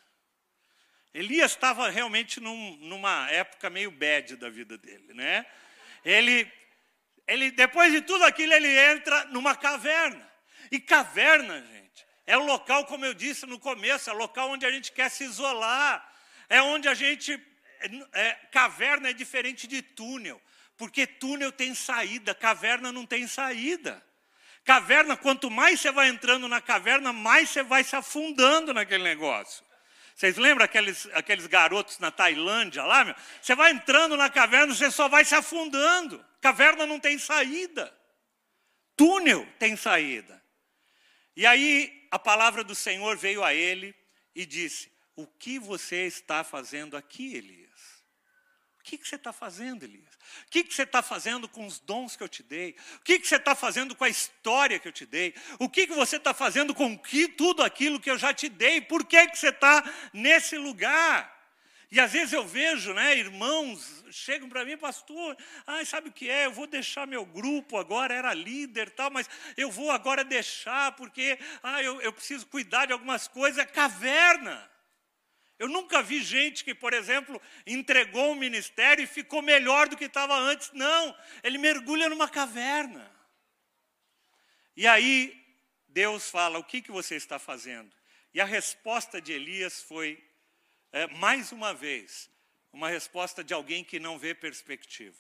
[1.14, 5.46] Elias estava realmente num, numa época meio bad da vida dele, né?
[6.04, 6.52] Ele,
[7.26, 10.30] ele, depois de tudo aquilo, ele entra numa caverna.
[10.72, 11.83] E caverna, gente,
[12.26, 15.10] é o local, como eu disse no começo, é o local onde a gente quer
[15.10, 16.10] se isolar.
[16.50, 17.42] É onde a gente.
[18.14, 20.42] É, caverna é diferente de túnel,
[20.78, 24.04] porque túnel tem saída, caverna não tem saída.
[24.64, 29.66] Caverna, quanto mais você vai entrando na caverna, mais você vai se afundando naquele negócio.
[30.16, 33.04] Vocês lembram aqueles, aqueles garotos na Tailândia lá?
[33.04, 33.16] Meu?
[33.42, 36.24] Você vai entrando na caverna, você só vai se afundando.
[36.40, 37.94] Caverna não tem saída.
[38.96, 40.42] Túnel tem saída.
[41.36, 43.96] E aí a palavra do Senhor veio a ele
[44.36, 48.04] e disse: O que você está fazendo aqui, Elias?
[48.80, 50.14] O que, que você está fazendo, Elias?
[50.46, 52.76] O que, que você está fazendo com os dons que eu te dei?
[52.98, 55.34] O que, que você está fazendo com a história que eu te dei?
[55.58, 58.80] O que, que você está fazendo com que, tudo aquilo que eu já te dei?
[58.80, 61.34] Por que, que você está nesse lugar?
[61.94, 66.28] E às vezes eu vejo, né, irmãos chegam para mim, pastor, ah, sabe o que
[66.28, 66.48] é?
[66.48, 71.38] Eu vou deixar meu grupo agora, era líder tal, mas eu vou agora deixar porque
[71.62, 73.60] ah, eu, eu preciso cuidar de algumas coisas.
[73.60, 74.68] É caverna.
[75.60, 80.06] Eu nunca vi gente que, por exemplo, entregou um ministério e ficou melhor do que
[80.06, 80.72] estava antes.
[80.74, 83.08] Não, ele mergulha numa caverna.
[84.76, 85.40] E aí
[85.88, 87.96] Deus fala: O que, que você está fazendo?
[88.34, 90.33] E a resposta de Elias foi
[90.94, 92.30] é, mais uma vez,
[92.72, 95.18] uma resposta de alguém que não vê perspectiva.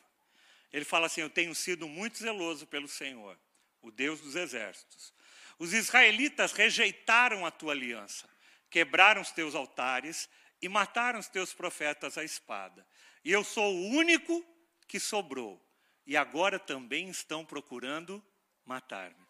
[0.71, 3.37] Ele fala assim: Eu tenho sido muito zeloso pelo Senhor,
[3.81, 5.11] o Deus dos exércitos.
[5.57, 8.29] Os israelitas rejeitaram a tua aliança,
[8.69, 10.29] quebraram os teus altares
[10.61, 12.87] e mataram os teus profetas à espada.
[13.25, 14.45] E eu sou o único
[14.87, 15.59] que sobrou,
[16.05, 18.23] e agora também estão procurando
[18.65, 19.22] matar-me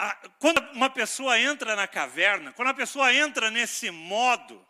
[0.00, 4.66] a, quando uma pessoa entra na caverna, quando a pessoa entra nesse modo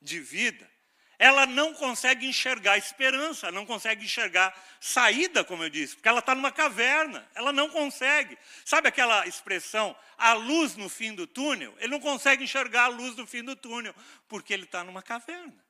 [0.00, 0.70] de vida,
[1.18, 6.34] ela não consegue enxergar esperança, não consegue enxergar saída, como eu disse, porque ela está
[6.34, 8.36] numa caverna, ela não consegue.
[8.62, 11.74] Sabe aquela expressão, a luz no fim do túnel?
[11.78, 13.94] Ele não consegue enxergar a luz no fim do túnel,
[14.28, 15.64] porque ele está numa caverna.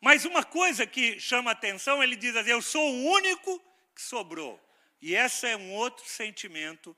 [0.00, 3.58] Mas uma coisa que chama atenção, ele diz assim: Eu sou o único
[3.92, 4.62] que sobrou.
[5.02, 6.96] E esse é um outro sentimento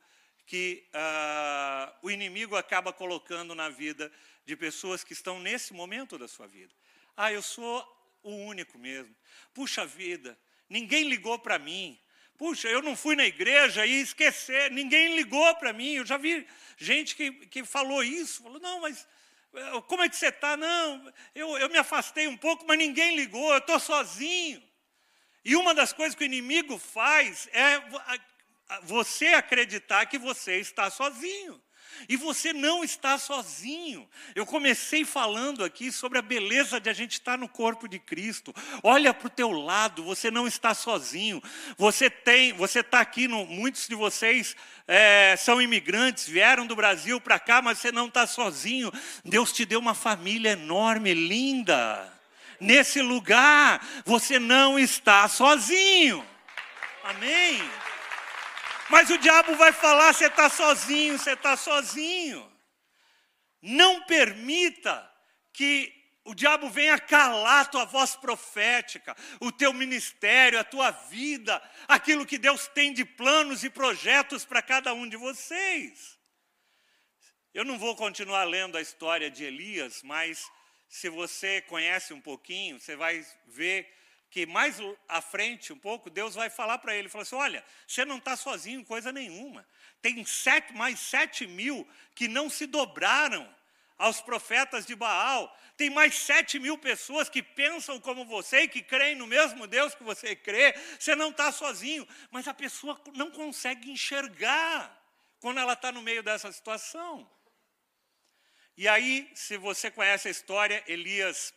[0.48, 4.10] que uh, o inimigo acaba colocando na vida
[4.46, 6.72] de pessoas que estão nesse momento da sua vida.
[7.14, 7.86] Ah, eu sou
[8.22, 9.14] o único mesmo.
[9.52, 12.00] Puxa vida, ninguém ligou para mim.
[12.38, 15.96] Puxa, eu não fui na igreja e esquecer, ninguém ligou para mim.
[15.96, 16.46] Eu já vi
[16.78, 18.42] gente que, que falou isso.
[18.42, 19.06] Falou, não, mas
[19.52, 20.56] eh, como é que você está?
[20.56, 24.62] Não, eu, eu me afastei um pouco, mas ninguém ligou, eu estou sozinho.
[25.44, 27.82] E uma das coisas que o inimigo faz é
[28.82, 31.60] você acreditar que você está sozinho.
[32.08, 34.08] E você não está sozinho.
[34.34, 38.54] Eu comecei falando aqui sobre a beleza de a gente estar no corpo de Cristo.
[38.82, 41.42] Olha para o teu lado, você não está sozinho.
[41.76, 44.54] Você tem, você está aqui, no, muitos de vocês
[44.86, 48.92] é, são imigrantes, vieram do Brasil para cá, mas você não está sozinho.
[49.24, 52.12] Deus te deu uma família enorme, linda.
[52.60, 56.24] Nesse lugar, você não está sozinho.
[57.02, 57.62] Amém?
[58.88, 62.50] Mas o diabo vai falar: você está sozinho, você está sozinho.
[63.60, 65.08] Não permita
[65.52, 65.92] que
[66.24, 72.26] o diabo venha calar a tua voz profética, o teu ministério, a tua vida, aquilo
[72.26, 76.18] que Deus tem de planos e projetos para cada um de vocês.
[77.54, 80.50] Eu não vou continuar lendo a história de Elias, mas
[80.88, 83.90] se você conhece um pouquinho, você vai ver
[84.30, 88.04] que mais à frente um pouco, Deus vai falar para ele, fala assim, olha, você
[88.04, 89.66] não está sozinho em coisa nenhuma.
[90.02, 93.48] Tem sete, mais sete mil que não se dobraram
[93.96, 95.54] aos profetas de Baal.
[95.76, 99.94] Tem mais sete mil pessoas que pensam como você e que creem no mesmo Deus
[99.94, 100.72] que você crê.
[100.98, 102.06] Você não está sozinho.
[102.30, 104.96] Mas a pessoa não consegue enxergar
[105.40, 107.28] quando ela está no meio dessa situação.
[108.76, 111.52] E aí, se você conhece a história, Elias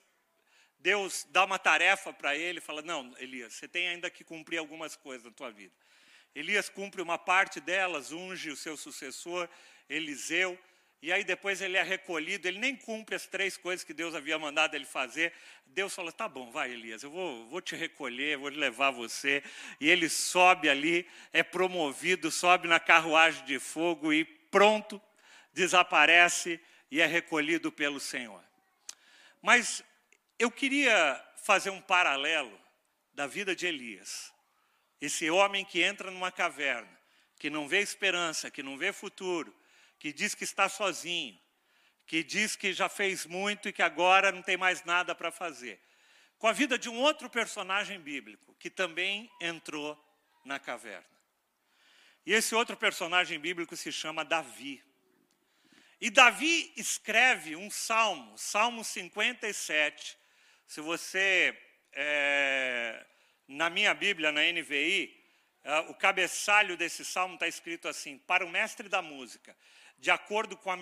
[0.82, 4.96] Deus dá uma tarefa para ele fala: Não, Elias, você tem ainda que cumprir algumas
[4.96, 5.74] coisas na tua vida.
[6.34, 9.48] Elias cumpre uma parte delas, unge o seu sucessor,
[9.90, 10.58] Eliseu,
[11.02, 14.40] e aí depois ele é recolhido, ele nem cumpre as três coisas que Deus havia
[14.40, 15.34] mandado ele fazer.
[15.68, 19.44] Deus fala: Tá bom, vai, Elias, eu vou, vou te recolher, vou levar você.
[19.80, 25.00] E ele sobe ali, é promovido, sobe na carruagem de fogo e pronto,
[25.54, 28.44] desaparece e é recolhido pelo Senhor.
[29.42, 29.84] Mas
[30.42, 32.60] eu queria fazer um paralelo
[33.14, 34.34] da vida de Elias.
[35.00, 37.00] Esse homem que entra numa caverna,
[37.38, 39.56] que não vê esperança, que não vê futuro,
[40.00, 41.40] que diz que está sozinho,
[42.08, 45.80] que diz que já fez muito e que agora não tem mais nada para fazer.
[46.40, 49.96] Com a vida de um outro personagem bíblico, que também entrou
[50.44, 51.06] na caverna.
[52.26, 54.84] E esse outro personagem bíblico se chama Davi.
[56.00, 60.20] E Davi escreve um salmo, Salmo 57,
[60.72, 61.54] se você,
[61.92, 63.06] é,
[63.46, 65.22] na minha Bíblia, na NVI,
[65.66, 69.54] é, o cabeçalho desse salmo está escrito assim: Para o mestre da música,
[70.00, 70.80] de acordo com a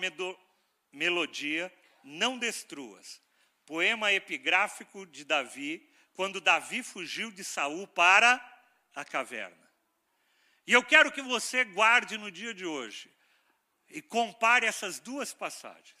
[0.92, 1.72] melodia,
[2.04, 3.20] não destruas.
[3.66, 8.40] Poema epigráfico de Davi, quando Davi fugiu de Saul para
[8.94, 9.68] a caverna.
[10.68, 13.12] E eu quero que você guarde no dia de hoje
[13.88, 15.99] e compare essas duas passagens.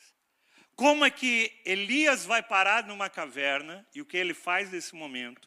[0.80, 5.46] Como é que Elias vai parar numa caverna e o que ele faz nesse momento,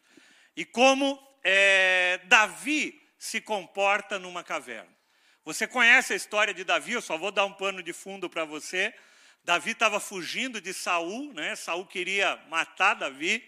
[0.56, 4.96] e como é, Davi se comporta numa caverna.
[5.44, 8.44] Você conhece a história de Davi, eu só vou dar um pano de fundo para
[8.44, 8.94] você.
[9.42, 11.56] Davi estava fugindo de Saul, né?
[11.56, 13.44] Saul queria matar Davi,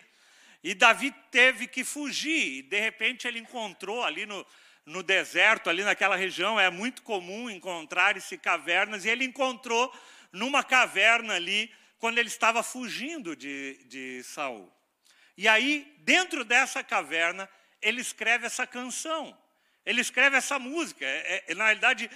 [0.64, 4.44] e Davi teve que fugir, e de repente ele encontrou ali no,
[4.84, 9.96] no deserto, ali naquela região, é muito comum encontrar-se cavernas, e ele encontrou
[10.36, 14.70] numa caverna ali, quando ele estava fugindo de, de Saul.
[15.36, 17.48] E aí, dentro dessa caverna,
[17.80, 19.36] ele escreve essa canção.
[19.84, 21.04] Ele escreve essa música.
[21.04, 22.10] É, é, na realidade,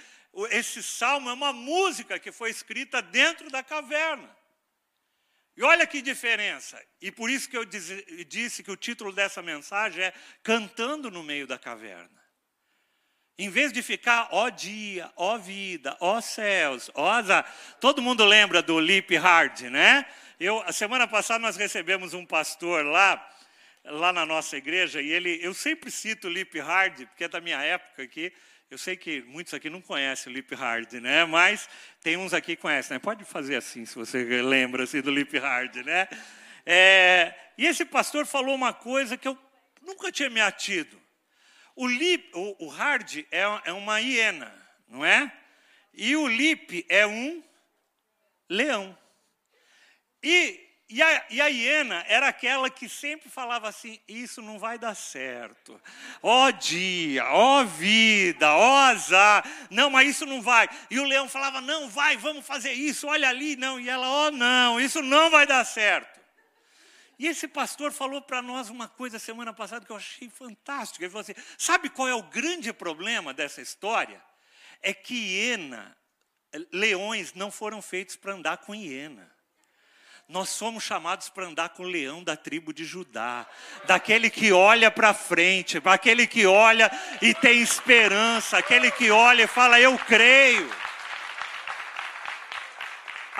[0.51, 4.29] esse salmo é uma música que foi escrita dentro da caverna.
[5.57, 6.81] E olha que diferença.
[7.01, 11.45] E por isso que eu disse que o título dessa mensagem é Cantando no Meio
[11.45, 12.20] da Caverna.
[13.41, 17.51] Em vez de ficar, ó dia, ó vida, ó céus, ó azar.
[17.79, 20.05] Todo mundo lembra do Lip Hard, né?
[20.39, 23.29] Eu, a semana passada nós recebemos um pastor lá,
[23.83, 27.41] lá na nossa igreja, e ele, eu sempre cito o Lip Hard, porque é da
[27.41, 28.31] minha época aqui.
[28.69, 31.25] Eu sei que muitos aqui não conhecem o Lip Hard, né?
[31.25, 31.67] Mas
[32.03, 32.99] tem uns aqui que conhecem, né?
[32.99, 36.07] Pode fazer assim, se você lembra assim, do Lip Hard, né?
[36.63, 39.35] É, e esse pastor falou uma coisa que eu
[39.81, 41.01] nunca tinha me atido.
[41.75, 44.53] O, lip, o, o hard é, é uma hiena,
[44.87, 45.31] não é?
[45.93, 47.43] E o lip é um
[48.49, 48.97] leão.
[50.23, 54.77] E, e, a, e a hiena era aquela que sempre falava assim: Isso não vai
[54.77, 55.81] dar certo.
[56.21, 59.43] Ó oh, dia, ó oh, vida, ó oh, azar.
[59.69, 60.69] Não, mas isso não vai.
[60.89, 63.55] E o leão falava: Não, vai, vamos fazer isso, olha ali.
[63.55, 66.20] Não, e ela: Ó, oh, não, isso não vai dar certo.
[67.21, 71.05] E esse pastor falou para nós uma coisa semana passada que eu achei fantástica.
[71.05, 74.19] Ele falou assim: sabe qual é o grande problema dessa história?
[74.81, 75.95] É que hiena,
[76.71, 79.31] leões não foram feitos para andar com hiena.
[80.27, 83.45] Nós somos chamados para andar com o leão da tribo de Judá,
[83.85, 86.89] daquele que olha para frente, aquele que olha
[87.21, 90.67] e tem esperança, aquele que olha e fala: Eu creio.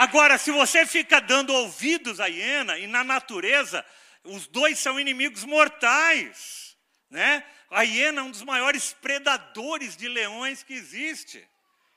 [0.01, 3.85] Agora, se você fica dando ouvidos à hiena, e na natureza,
[4.23, 6.75] os dois são inimigos mortais.
[7.07, 7.43] Né?
[7.69, 11.47] A hiena é um dos maiores predadores de leões que existe.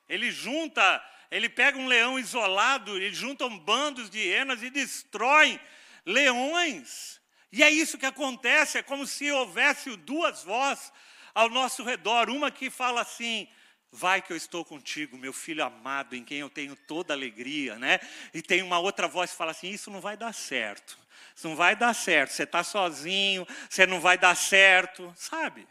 [0.06, 5.58] Ele junta, ele pega um leão isolado, ele junta bandos de hienas e destrói
[6.04, 7.18] leões.
[7.50, 10.92] E é isso que acontece, é como se houvesse duas vozes
[11.34, 13.48] ao nosso redor, uma que fala assim:
[13.96, 18.00] Vai que eu estou contigo, meu filho amado, em quem eu tenho toda alegria, né?
[18.34, 20.98] E tem uma outra voz que fala assim: Isso não vai dar certo.
[21.32, 22.32] Isso não vai dar certo.
[22.32, 25.64] Você está sozinho, você não vai dar certo, sabe?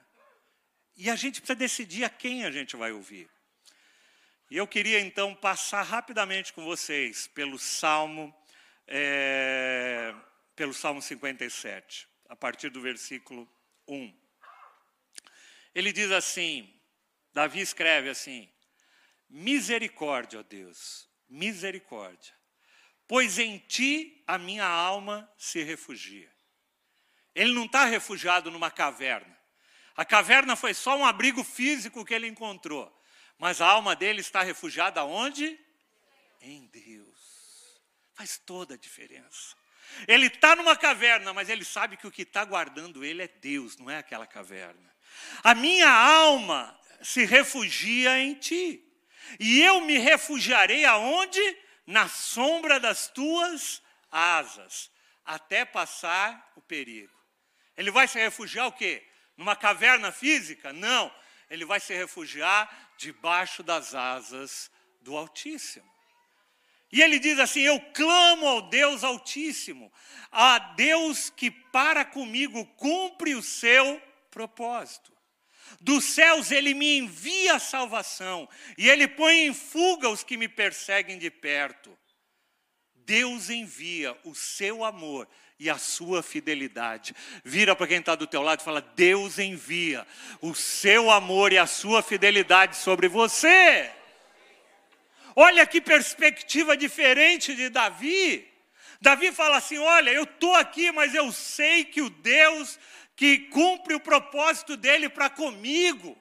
[0.95, 3.29] E a gente precisa decidir a quem a gente vai ouvir.
[4.49, 8.33] E eu queria então passar rapidamente com vocês pelo Salmo,
[8.87, 10.15] é,
[10.55, 13.45] pelo Salmo 57, a partir do versículo
[13.85, 14.17] 1.
[15.75, 16.73] Ele diz assim:
[17.33, 18.49] Davi escreve assim:
[19.29, 22.33] Misericórdia, ó Deus, misericórdia,
[23.07, 26.31] pois em ti a minha alma se refugia.
[27.33, 29.35] Ele não está refugiado numa caverna.
[29.95, 32.91] A caverna foi só um abrigo físico que ele encontrou.
[33.37, 35.59] Mas a alma dele está refugiada onde?
[36.41, 37.81] Em Deus.
[38.13, 39.55] Faz toda a diferença.
[40.07, 43.77] Ele está numa caverna, mas ele sabe que o que está guardando ele é Deus,
[43.77, 44.93] não é aquela caverna.
[45.43, 48.83] A minha alma se refugia em ti.
[49.39, 51.41] E eu me refugiarei aonde?
[51.85, 54.89] Na sombra das tuas asas,
[55.25, 57.13] até passar o perigo.
[57.75, 59.05] Ele vai se refugiar o quê?
[59.35, 60.71] Numa caverna física?
[60.71, 61.13] Não.
[61.49, 65.91] Ele vai se refugiar debaixo das asas do Altíssimo.
[66.91, 69.91] E ele diz assim: Eu clamo ao Deus Altíssimo,
[70.31, 75.12] a Deus que para comigo cumpre o seu propósito.
[75.79, 78.47] Dos céus ele me envia a salvação,
[78.77, 81.97] e ele põe em fuga os que me perseguem de perto.
[82.95, 85.27] Deus envia o seu amor
[85.59, 87.15] e a sua fidelidade.
[87.43, 90.07] Vira para quem está do teu lado e fala: Deus envia
[90.41, 93.91] o seu amor e a sua fidelidade sobre você.
[95.35, 98.52] Olha que perspectiva diferente de Davi.
[99.03, 102.79] Davi fala assim: Olha, eu estou aqui, mas eu sei que o Deus
[103.17, 106.17] que cumpre o propósito dele para comigo,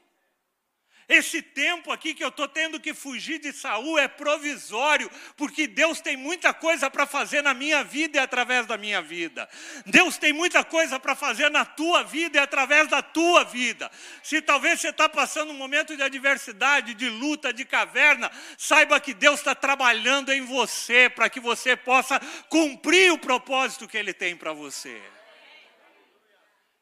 [1.08, 6.00] esse tempo aqui que eu estou tendo que fugir de Saul é provisório, porque Deus
[6.00, 9.48] tem muita coisa para fazer na minha vida e através da minha vida.
[9.84, 13.90] Deus tem muita coisa para fazer na tua vida e através da tua vida.
[14.22, 19.12] Se talvez você está passando um momento de adversidade, de luta, de caverna, saiba que
[19.12, 24.36] Deus está trabalhando em você para que você possa cumprir o propósito que Ele tem
[24.36, 25.02] para você.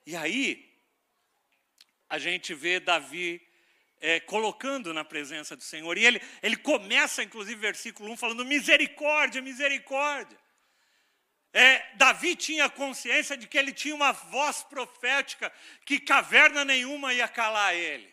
[0.06, 0.68] E aí,
[2.08, 3.49] a gente vê Davi
[4.00, 5.96] é, colocando na presença do Senhor.
[5.98, 10.38] E ele, ele começa, inclusive, versículo 1, falando: misericórdia, misericórdia.
[11.52, 15.52] É, Davi tinha consciência de que ele tinha uma voz profética
[15.84, 18.10] que caverna nenhuma ia calar ele.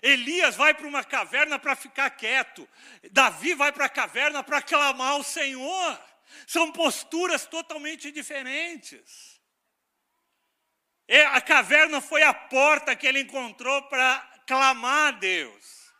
[0.00, 2.66] Elias vai para uma caverna para ficar quieto.
[3.10, 6.00] Davi vai para a caverna para clamar ao Senhor.
[6.46, 9.38] São posturas totalmente diferentes.
[11.06, 15.92] E a caverna foi a porta que ele encontrou para clamar a Deus.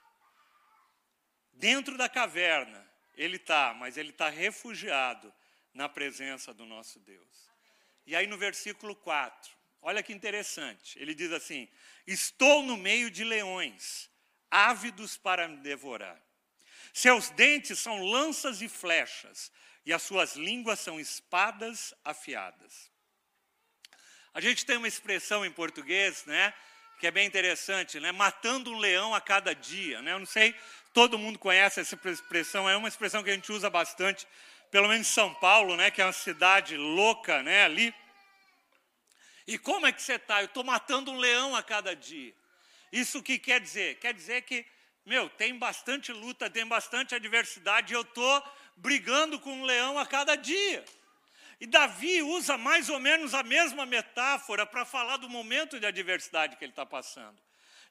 [1.53, 2.85] Dentro da caverna,
[3.15, 5.33] ele está, mas ele está refugiado
[5.75, 7.51] na presença do nosso Deus.
[8.07, 11.69] E aí no versículo 4, olha que interessante, ele diz assim:
[12.07, 14.09] Estou no meio de leões,
[14.51, 16.19] ávidos para me devorar.
[16.95, 19.53] Seus dentes são lanças e flechas,
[19.85, 22.91] e as suas línguas são espadas afiadas.
[24.33, 26.55] A gente tem uma expressão em português, né?
[26.99, 28.11] Que é bem interessante, né?
[28.11, 30.13] Matando um leão a cada dia, né?
[30.13, 30.55] Eu não sei,
[30.93, 34.27] todo mundo conhece essa expressão, é uma expressão que a gente usa bastante,
[34.71, 35.91] pelo menos em São Paulo, né?
[35.91, 37.65] Que é uma cidade louca, né?
[37.65, 37.95] Ali.
[39.47, 40.43] E como é que você está?
[40.43, 42.35] Eu estou matando um leão a cada dia.
[42.93, 43.99] Isso o que quer dizer?
[43.99, 44.67] Quer dizer que,
[45.07, 48.43] meu, tem bastante luta, tem bastante adversidade, e eu estou
[48.77, 50.85] brigando com um leão a cada dia.
[51.61, 56.57] E Davi usa mais ou menos a mesma metáfora para falar do momento de adversidade
[56.57, 57.39] que ele está passando.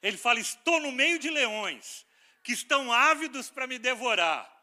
[0.02, 2.06] Ele fala: Estou no meio de leões
[2.42, 4.56] que estão ávidos para me devorar.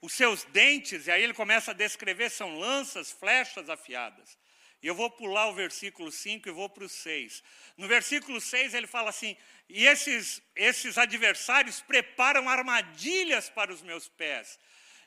[0.00, 4.36] Os seus dentes, e aí ele começa a descrever, são lanças, flechas afiadas.
[4.82, 7.42] E eu vou pular o versículo 5 e vou para o 6.
[7.76, 9.36] No versículo 6 ele fala assim:
[9.68, 14.58] E esses, esses adversários preparam armadilhas para os meus pés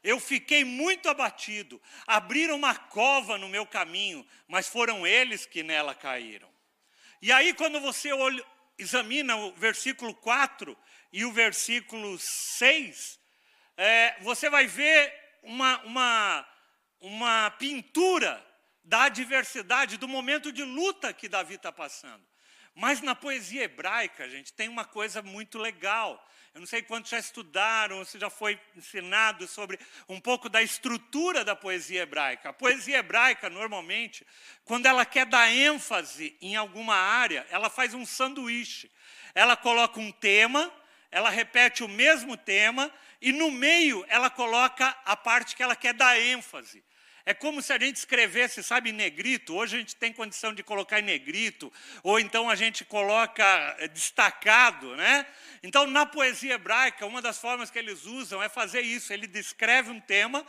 [0.06, 1.82] eu fiquei muito abatido.
[2.06, 6.48] Abriram uma cova no meu caminho, mas foram eles que nela caíram.
[7.20, 8.46] E aí, quando você olha,
[8.78, 10.78] examina o versículo 4
[11.12, 13.20] e o versículo 6,
[13.76, 16.48] é, você vai ver uma, uma,
[17.02, 18.46] uma pintura
[18.84, 22.24] da adversidade, do momento de luta que Davi está passando.
[22.76, 26.24] Mas na poesia hebraica, gente, tem uma coisa muito legal.
[26.56, 29.78] Eu não sei quantos já estudaram, se já foi ensinado sobre
[30.08, 32.48] um pouco da estrutura da poesia hebraica.
[32.48, 34.26] A poesia hebraica, normalmente,
[34.64, 38.90] quando ela quer dar ênfase em alguma área, ela faz um sanduíche.
[39.34, 40.72] Ela coloca um tema,
[41.12, 42.90] ela repete o mesmo tema,
[43.22, 46.82] e no meio ela coloca a parte que ela quer dar ênfase.
[47.28, 49.56] É como se a gente escrevesse, sabe, em negrito.
[49.56, 51.74] Hoje a gente tem condição de colocar em negrito,
[52.04, 53.44] ou então a gente coloca
[53.80, 55.26] eh, destacado, né?
[55.64, 59.12] Então, na poesia hebraica, uma das formas que eles usam é fazer isso.
[59.12, 60.46] Ele descreve um tema,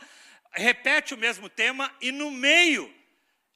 [0.51, 2.93] repete o mesmo tema, e no meio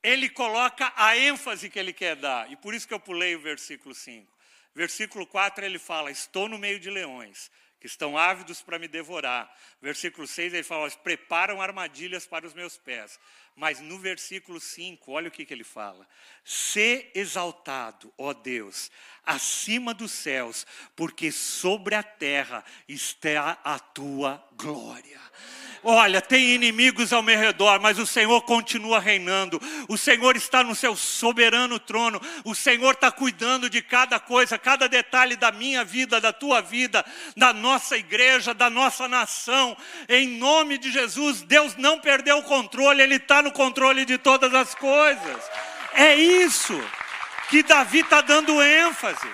[0.01, 2.51] ele coloca a ênfase que ele quer dar.
[2.51, 4.35] E por isso que eu pulei o versículo 5.
[4.73, 7.51] Versículo 4 ele fala: Estou no meio de leões
[7.81, 9.51] que estão ávidos para me devorar.
[9.81, 13.19] Versículo 6 ele fala: preparam armadilhas para os meus pés.
[13.55, 16.07] Mas no versículo 5, olha o que, que ele fala:
[16.45, 18.91] Se exaltado, ó Deus,
[19.25, 20.65] acima dos céus,
[20.95, 25.19] porque sobre a terra está a tua glória.
[25.83, 29.59] Olha, tem inimigos ao meu redor, mas o Senhor continua reinando.
[29.87, 32.21] O Senhor está no seu soberano trono.
[32.45, 37.03] O Senhor está cuidando de cada coisa, cada detalhe da minha vida, da tua vida,
[37.35, 39.75] da nossa igreja, da nossa nação.
[40.07, 44.53] Em nome de Jesus, Deus não perdeu o controle, Ele está no controle de todas
[44.53, 45.49] as coisas.
[45.93, 46.79] É isso
[47.49, 49.27] que Davi está dando ênfase.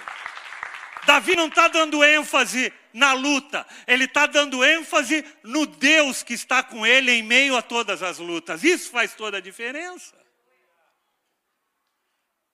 [1.06, 6.64] Davi não está dando ênfase na luta, ele está dando ênfase no Deus que está
[6.64, 8.64] com ele em meio a todas as lutas.
[8.64, 10.18] Isso faz toda a diferença.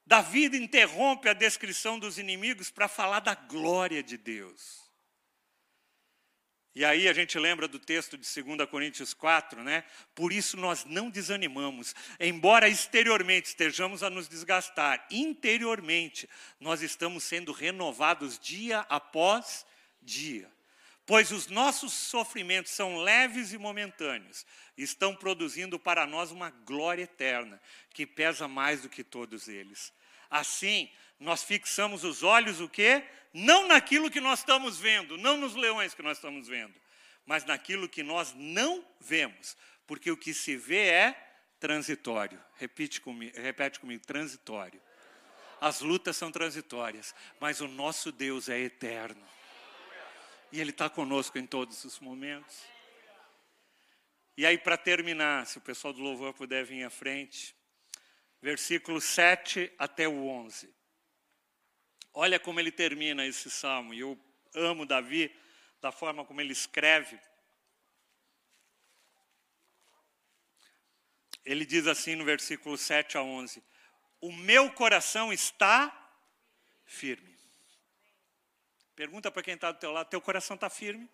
[0.05, 4.83] Davi interrompe a descrição dos inimigos para falar da glória de Deus.
[6.75, 9.85] E aí a gente lembra do texto de 2 Coríntios 4, né?
[10.13, 16.27] Por isso nós não desanimamos, embora exteriormente estejamos a nos desgastar, interiormente
[16.59, 19.65] nós estamos sendo renovados dia após
[20.03, 20.51] dia.
[21.05, 24.45] Pois os nossos sofrimentos são leves e momentâneos,
[24.77, 27.61] estão produzindo para nós uma glória eterna,
[27.93, 29.91] que pesa mais do que todos eles.
[30.29, 30.89] Assim,
[31.19, 33.03] nós fixamos os olhos o quê?
[33.33, 36.73] Não naquilo que nós estamos vendo, não nos leões que nós estamos vendo,
[37.25, 42.41] mas naquilo que nós não vemos, porque o que se vê é transitório.
[42.57, 44.81] Repete comigo, repete comigo transitório.
[45.59, 49.23] As lutas são transitórias, mas o nosso Deus é eterno.
[50.53, 52.63] E Ele está conosco em todos os momentos.
[54.37, 57.55] E aí, para terminar, se o pessoal do louvor puder vir à frente,
[58.39, 60.71] versículo 7 até o 11.
[62.13, 64.15] Olha como ele termina esse salmo, e eu
[64.53, 65.35] amo Davi,
[65.81, 67.19] da forma como ele escreve.
[71.43, 73.63] Ele diz assim no versículo 7 a 11:
[74.21, 75.91] O meu coração está
[76.85, 77.32] firme.
[78.95, 81.09] Pergunta para quem está do teu lado, teu coração está firme?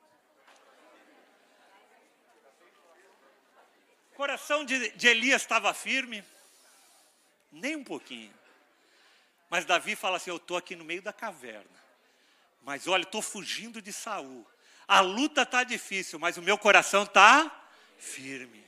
[4.11, 6.23] O coração de, de Elias estava firme?
[7.51, 8.33] Nem um pouquinho.
[9.49, 11.79] Mas Davi fala assim: Eu estou aqui no meio da caverna.
[12.61, 14.45] Mas olha, estou fugindo de Saul.
[14.85, 17.49] A luta está difícil, mas o meu coração está
[17.97, 18.67] firme.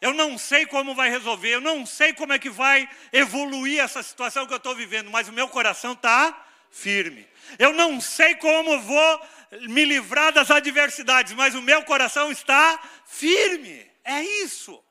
[0.00, 4.02] Eu não sei como vai resolver, eu não sei como é que vai evoluir essa
[4.02, 6.44] situação que eu estou vivendo, mas o meu coração está
[6.74, 7.26] firme.
[7.58, 9.26] Eu não sei como vou
[9.68, 13.88] me livrar das adversidades, mas o meu coração está firme.
[14.04, 14.82] É isso.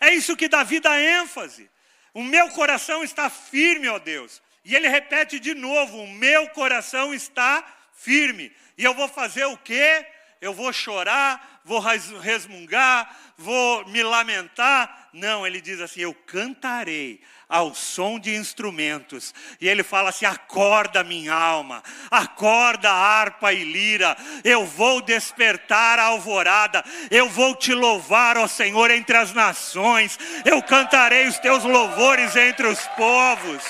[0.00, 1.68] É isso que Davi dá ênfase.
[2.14, 4.40] O meu coração está firme, ó Deus.
[4.64, 8.52] E ele repete de novo: o meu coração está firme.
[8.76, 10.06] E eu vou fazer o quê?
[10.40, 15.10] Eu vou chorar, vou resmungar, vou me lamentar.
[15.12, 19.34] Não, ele diz assim: eu cantarei ao som de instrumentos.
[19.60, 26.04] E ele fala assim: acorda minha alma, acorda harpa e lira, eu vou despertar a
[26.04, 32.34] alvorada, eu vou te louvar, ó Senhor, entre as nações, eu cantarei os teus louvores
[32.34, 33.62] entre os povos.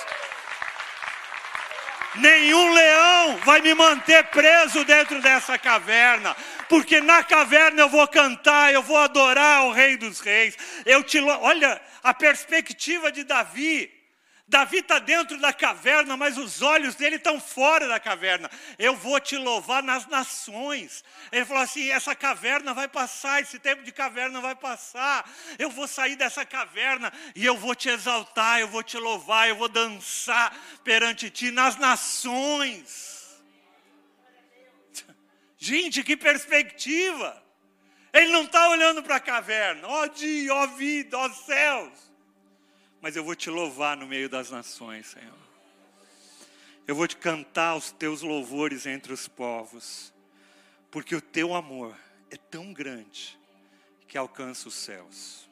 [2.18, 6.36] Nenhum leão vai me manter preso dentro dessa caverna,
[6.68, 10.56] porque na caverna eu vou cantar, eu vou adorar o Rei dos Reis.
[10.84, 13.97] Eu te olha, a perspectiva de Davi.
[14.48, 18.50] Davi está dentro da caverna, mas os olhos dele estão fora da caverna.
[18.78, 21.04] Eu vou te louvar nas nações.
[21.30, 25.30] Ele falou assim: essa caverna vai passar, esse tempo de caverna vai passar.
[25.58, 29.56] Eu vou sair dessa caverna e eu vou te exaltar, eu vou te louvar, eu
[29.56, 33.38] vou dançar perante ti nas nações.
[35.58, 37.44] Gente, que perspectiva!
[38.14, 39.86] Ele não está olhando para a caverna.
[39.86, 42.07] Ó dia, ó vida, ó céus.
[43.00, 45.48] Mas eu vou te louvar no meio das nações, Senhor.
[46.86, 50.12] Eu vou te cantar os teus louvores entre os povos.
[50.90, 51.96] Porque o teu amor
[52.30, 53.38] é tão grande
[54.06, 55.48] que alcança os céus.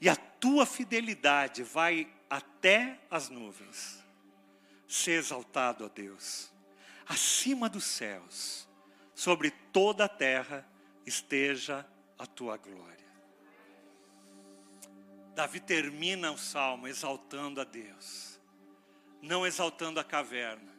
[0.00, 4.04] E a tua fidelidade vai até as nuvens.
[4.88, 6.50] Ser exaltado, ó Deus,
[7.06, 8.68] acima dos céus,
[9.14, 10.66] sobre toda a terra
[11.04, 11.86] esteja
[12.18, 12.95] a tua glória.
[15.36, 18.40] Davi termina o salmo exaltando a Deus,
[19.20, 20.74] não exaltando a caverna,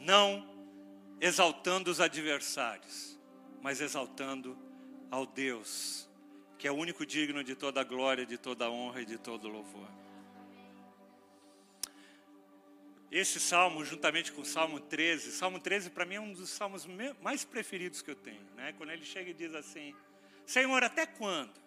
[0.00, 0.44] não
[1.20, 3.16] exaltando os adversários,
[3.62, 4.58] mas exaltando
[5.12, 6.10] ao Deus,
[6.58, 9.16] que é o único digno de toda a glória, de toda a honra e de
[9.16, 9.88] todo louvor.
[13.12, 16.84] Esse salmo, juntamente com o Salmo 13, Salmo 13 para mim é um dos salmos
[17.20, 18.72] mais preferidos que eu tenho, né?
[18.72, 19.94] Quando ele chega e diz assim:
[20.44, 21.62] Senhor, até quando?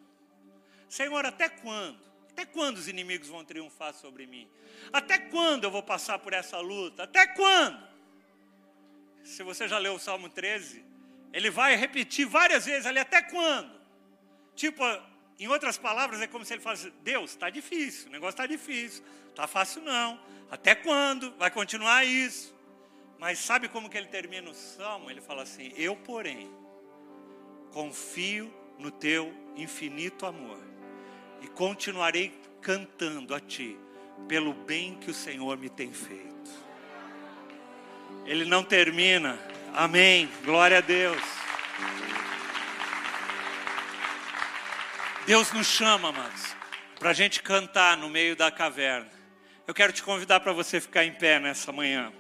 [0.90, 2.00] Senhor, até quando?
[2.36, 4.46] Até quando os inimigos vão triunfar sobre mim?
[4.92, 7.04] Até quando eu vou passar por essa luta?
[7.04, 7.82] Até quando?
[9.24, 10.84] Se você já leu o Salmo 13,
[11.32, 13.80] ele vai repetir várias vezes ali, até quando?
[14.54, 14.84] Tipo,
[15.40, 19.04] em outras palavras, é como se ele falasse: Deus, está difícil, o negócio está difícil,
[19.30, 20.20] está fácil não.
[20.52, 21.34] Até quando?
[21.38, 22.54] Vai continuar isso?
[23.18, 25.10] Mas sabe como que ele termina o salmo?
[25.10, 26.52] Ele fala assim: Eu, porém,
[27.72, 30.75] confio no teu infinito amor
[31.46, 33.78] e continuarei cantando a ti
[34.28, 36.50] pelo bem que o Senhor me tem feito.
[38.26, 39.38] Ele não termina,
[39.72, 41.22] amém, glória a Deus.
[45.28, 46.56] Deus nos chama, amados,
[46.98, 49.12] para a gente cantar no meio da caverna.
[49.68, 52.12] Eu quero te convidar para você ficar em pé nessa manhã.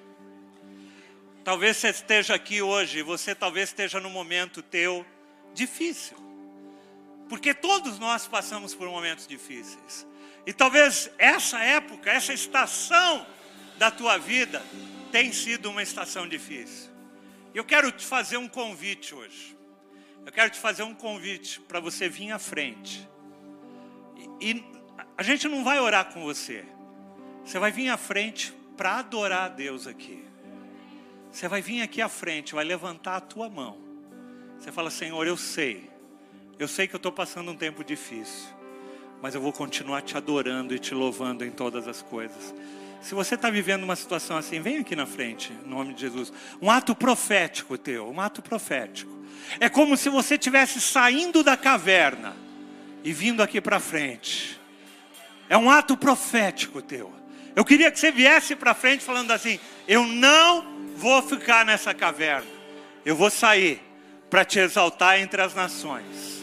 [1.43, 5.03] Talvez você esteja aqui hoje, você talvez esteja num momento teu
[5.51, 6.15] difícil.
[7.27, 10.05] Porque todos nós passamos por momentos difíceis.
[10.45, 13.25] E talvez essa época, essa estação
[13.77, 14.61] da tua vida
[15.11, 16.91] tem sido uma estação difícil.
[17.53, 19.55] Eu quero te fazer um convite hoje.
[20.25, 23.07] Eu quero te fazer um convite para você vir à frente.
[24.41, 24.65] E, e
[25.17, 26.65] a gente não vai orar com você.
[27.43, 30.25] Você vai vir à frente para adorar a Deus aqui.
[31.31, 33.77] Você vai vir aqui à frente, vai levantar a tua mão.
[34.57, 35.89] Você fala, Senhor, eu sei.
[36.57, 38.49] Eu sei que eu estou passando um tempo difícil.
[39.21, 42.53] Mas eu vou continuar te adorando e te louvando em todas as coisas.
[43.01, 46.31] Se você está vivendo uma situação assim, vem aqui na frente, em nome de Jesus.
[46.61, 49.11] Um ato profético teu, um ato profético.
[49.59, 52.35] É como se você estivesse saindo da caverna
[53.03, 54.59] e vindo aqui para frente.
[55.47, 57.13] É um ato profético teu.
[57.55, 62.47] Eu queria que você viesse para frente falando assim: eu não vou ficar nessa caverna,
[63.05, 63.81] eu vou sair
[64.29, 66.34] para te exaltar entre as nações.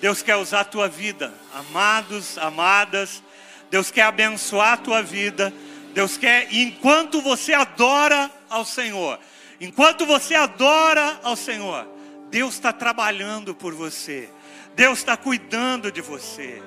[0.00, 3.22] Deus quer usar a tua vida, amados, amadas.
[3.70, 5.52] Deus quer abençoar a tua vida.
[5.92, 9.18] Deus quer, enquanto você adora ao Senhor,
[9.60, 11.86] enquanto você adora ao Senhor,
[12.30, 14.30] Deus está trabalhando por você.
[14.74, 16.62] Deus está cuidando de você.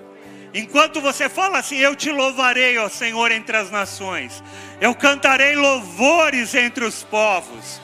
[0.54, 4.44] Enquanto você fala assim, eu te louvarei, ó Senhor, entre as nações,
[4.80, 7.82] eu cantarei louvores entre os povos,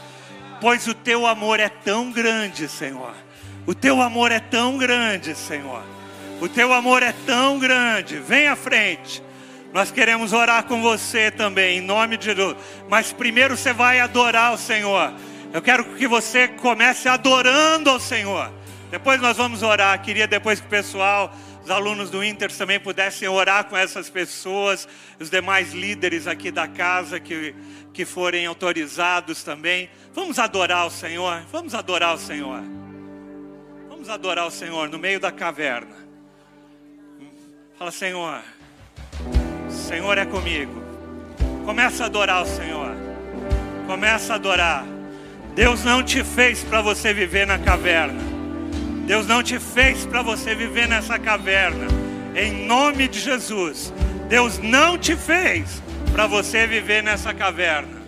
[0.62, 3.16] pois o teu amor é tão grande, Senhor.
[3.70, 5.84] O teu amor é tão grande, Senhor.
[6.42, 8.18] O teu amor é tão grande.
[8.18, 9.22] Vem à frente.
[9.72, 12.58] Nós queremos orar com você também, em nome de Jesus.
[12.90, 15.14] Mas primeiro você vai adorar o Senhor.
[15.54, 18.52] Eu quero que você comece adorando ao Senhor.
[18.90, 20.02] Depois nós vamos orar.
[20.02, 21.32] Queria depois que o pessoal
[21.64, 24.88] os alunos do Inter também pudessem orar com essas pessoas,
[25.20, 27.54] os demais líderes aqui da casa que,
[27.94, 29.92] que forem autorizados também.
[30.12, 32.64] Vamos adorar o Senhor, vamos adorar o Senhor.
[34.10, 35.96] Vamos adorar o Senhor no meio da caverna.
[37.78, 38.42] Fala, Senhor,
[39.70, 40.82] Senhor é comigo.
[41.64, 42.96] Começa a adorar o Senhor.
[43.86, 44.84] Começa a adorar.
[45.54, 48.20] Deus não te fez para você viver na caverna.
[49.06, 51.86] Deus não te fez para você viver nessa caverna.
[52.36, 53.94] Em nome de Jesus.
[54.28, 57.96] Deus não te fez para você viver nessa caverna.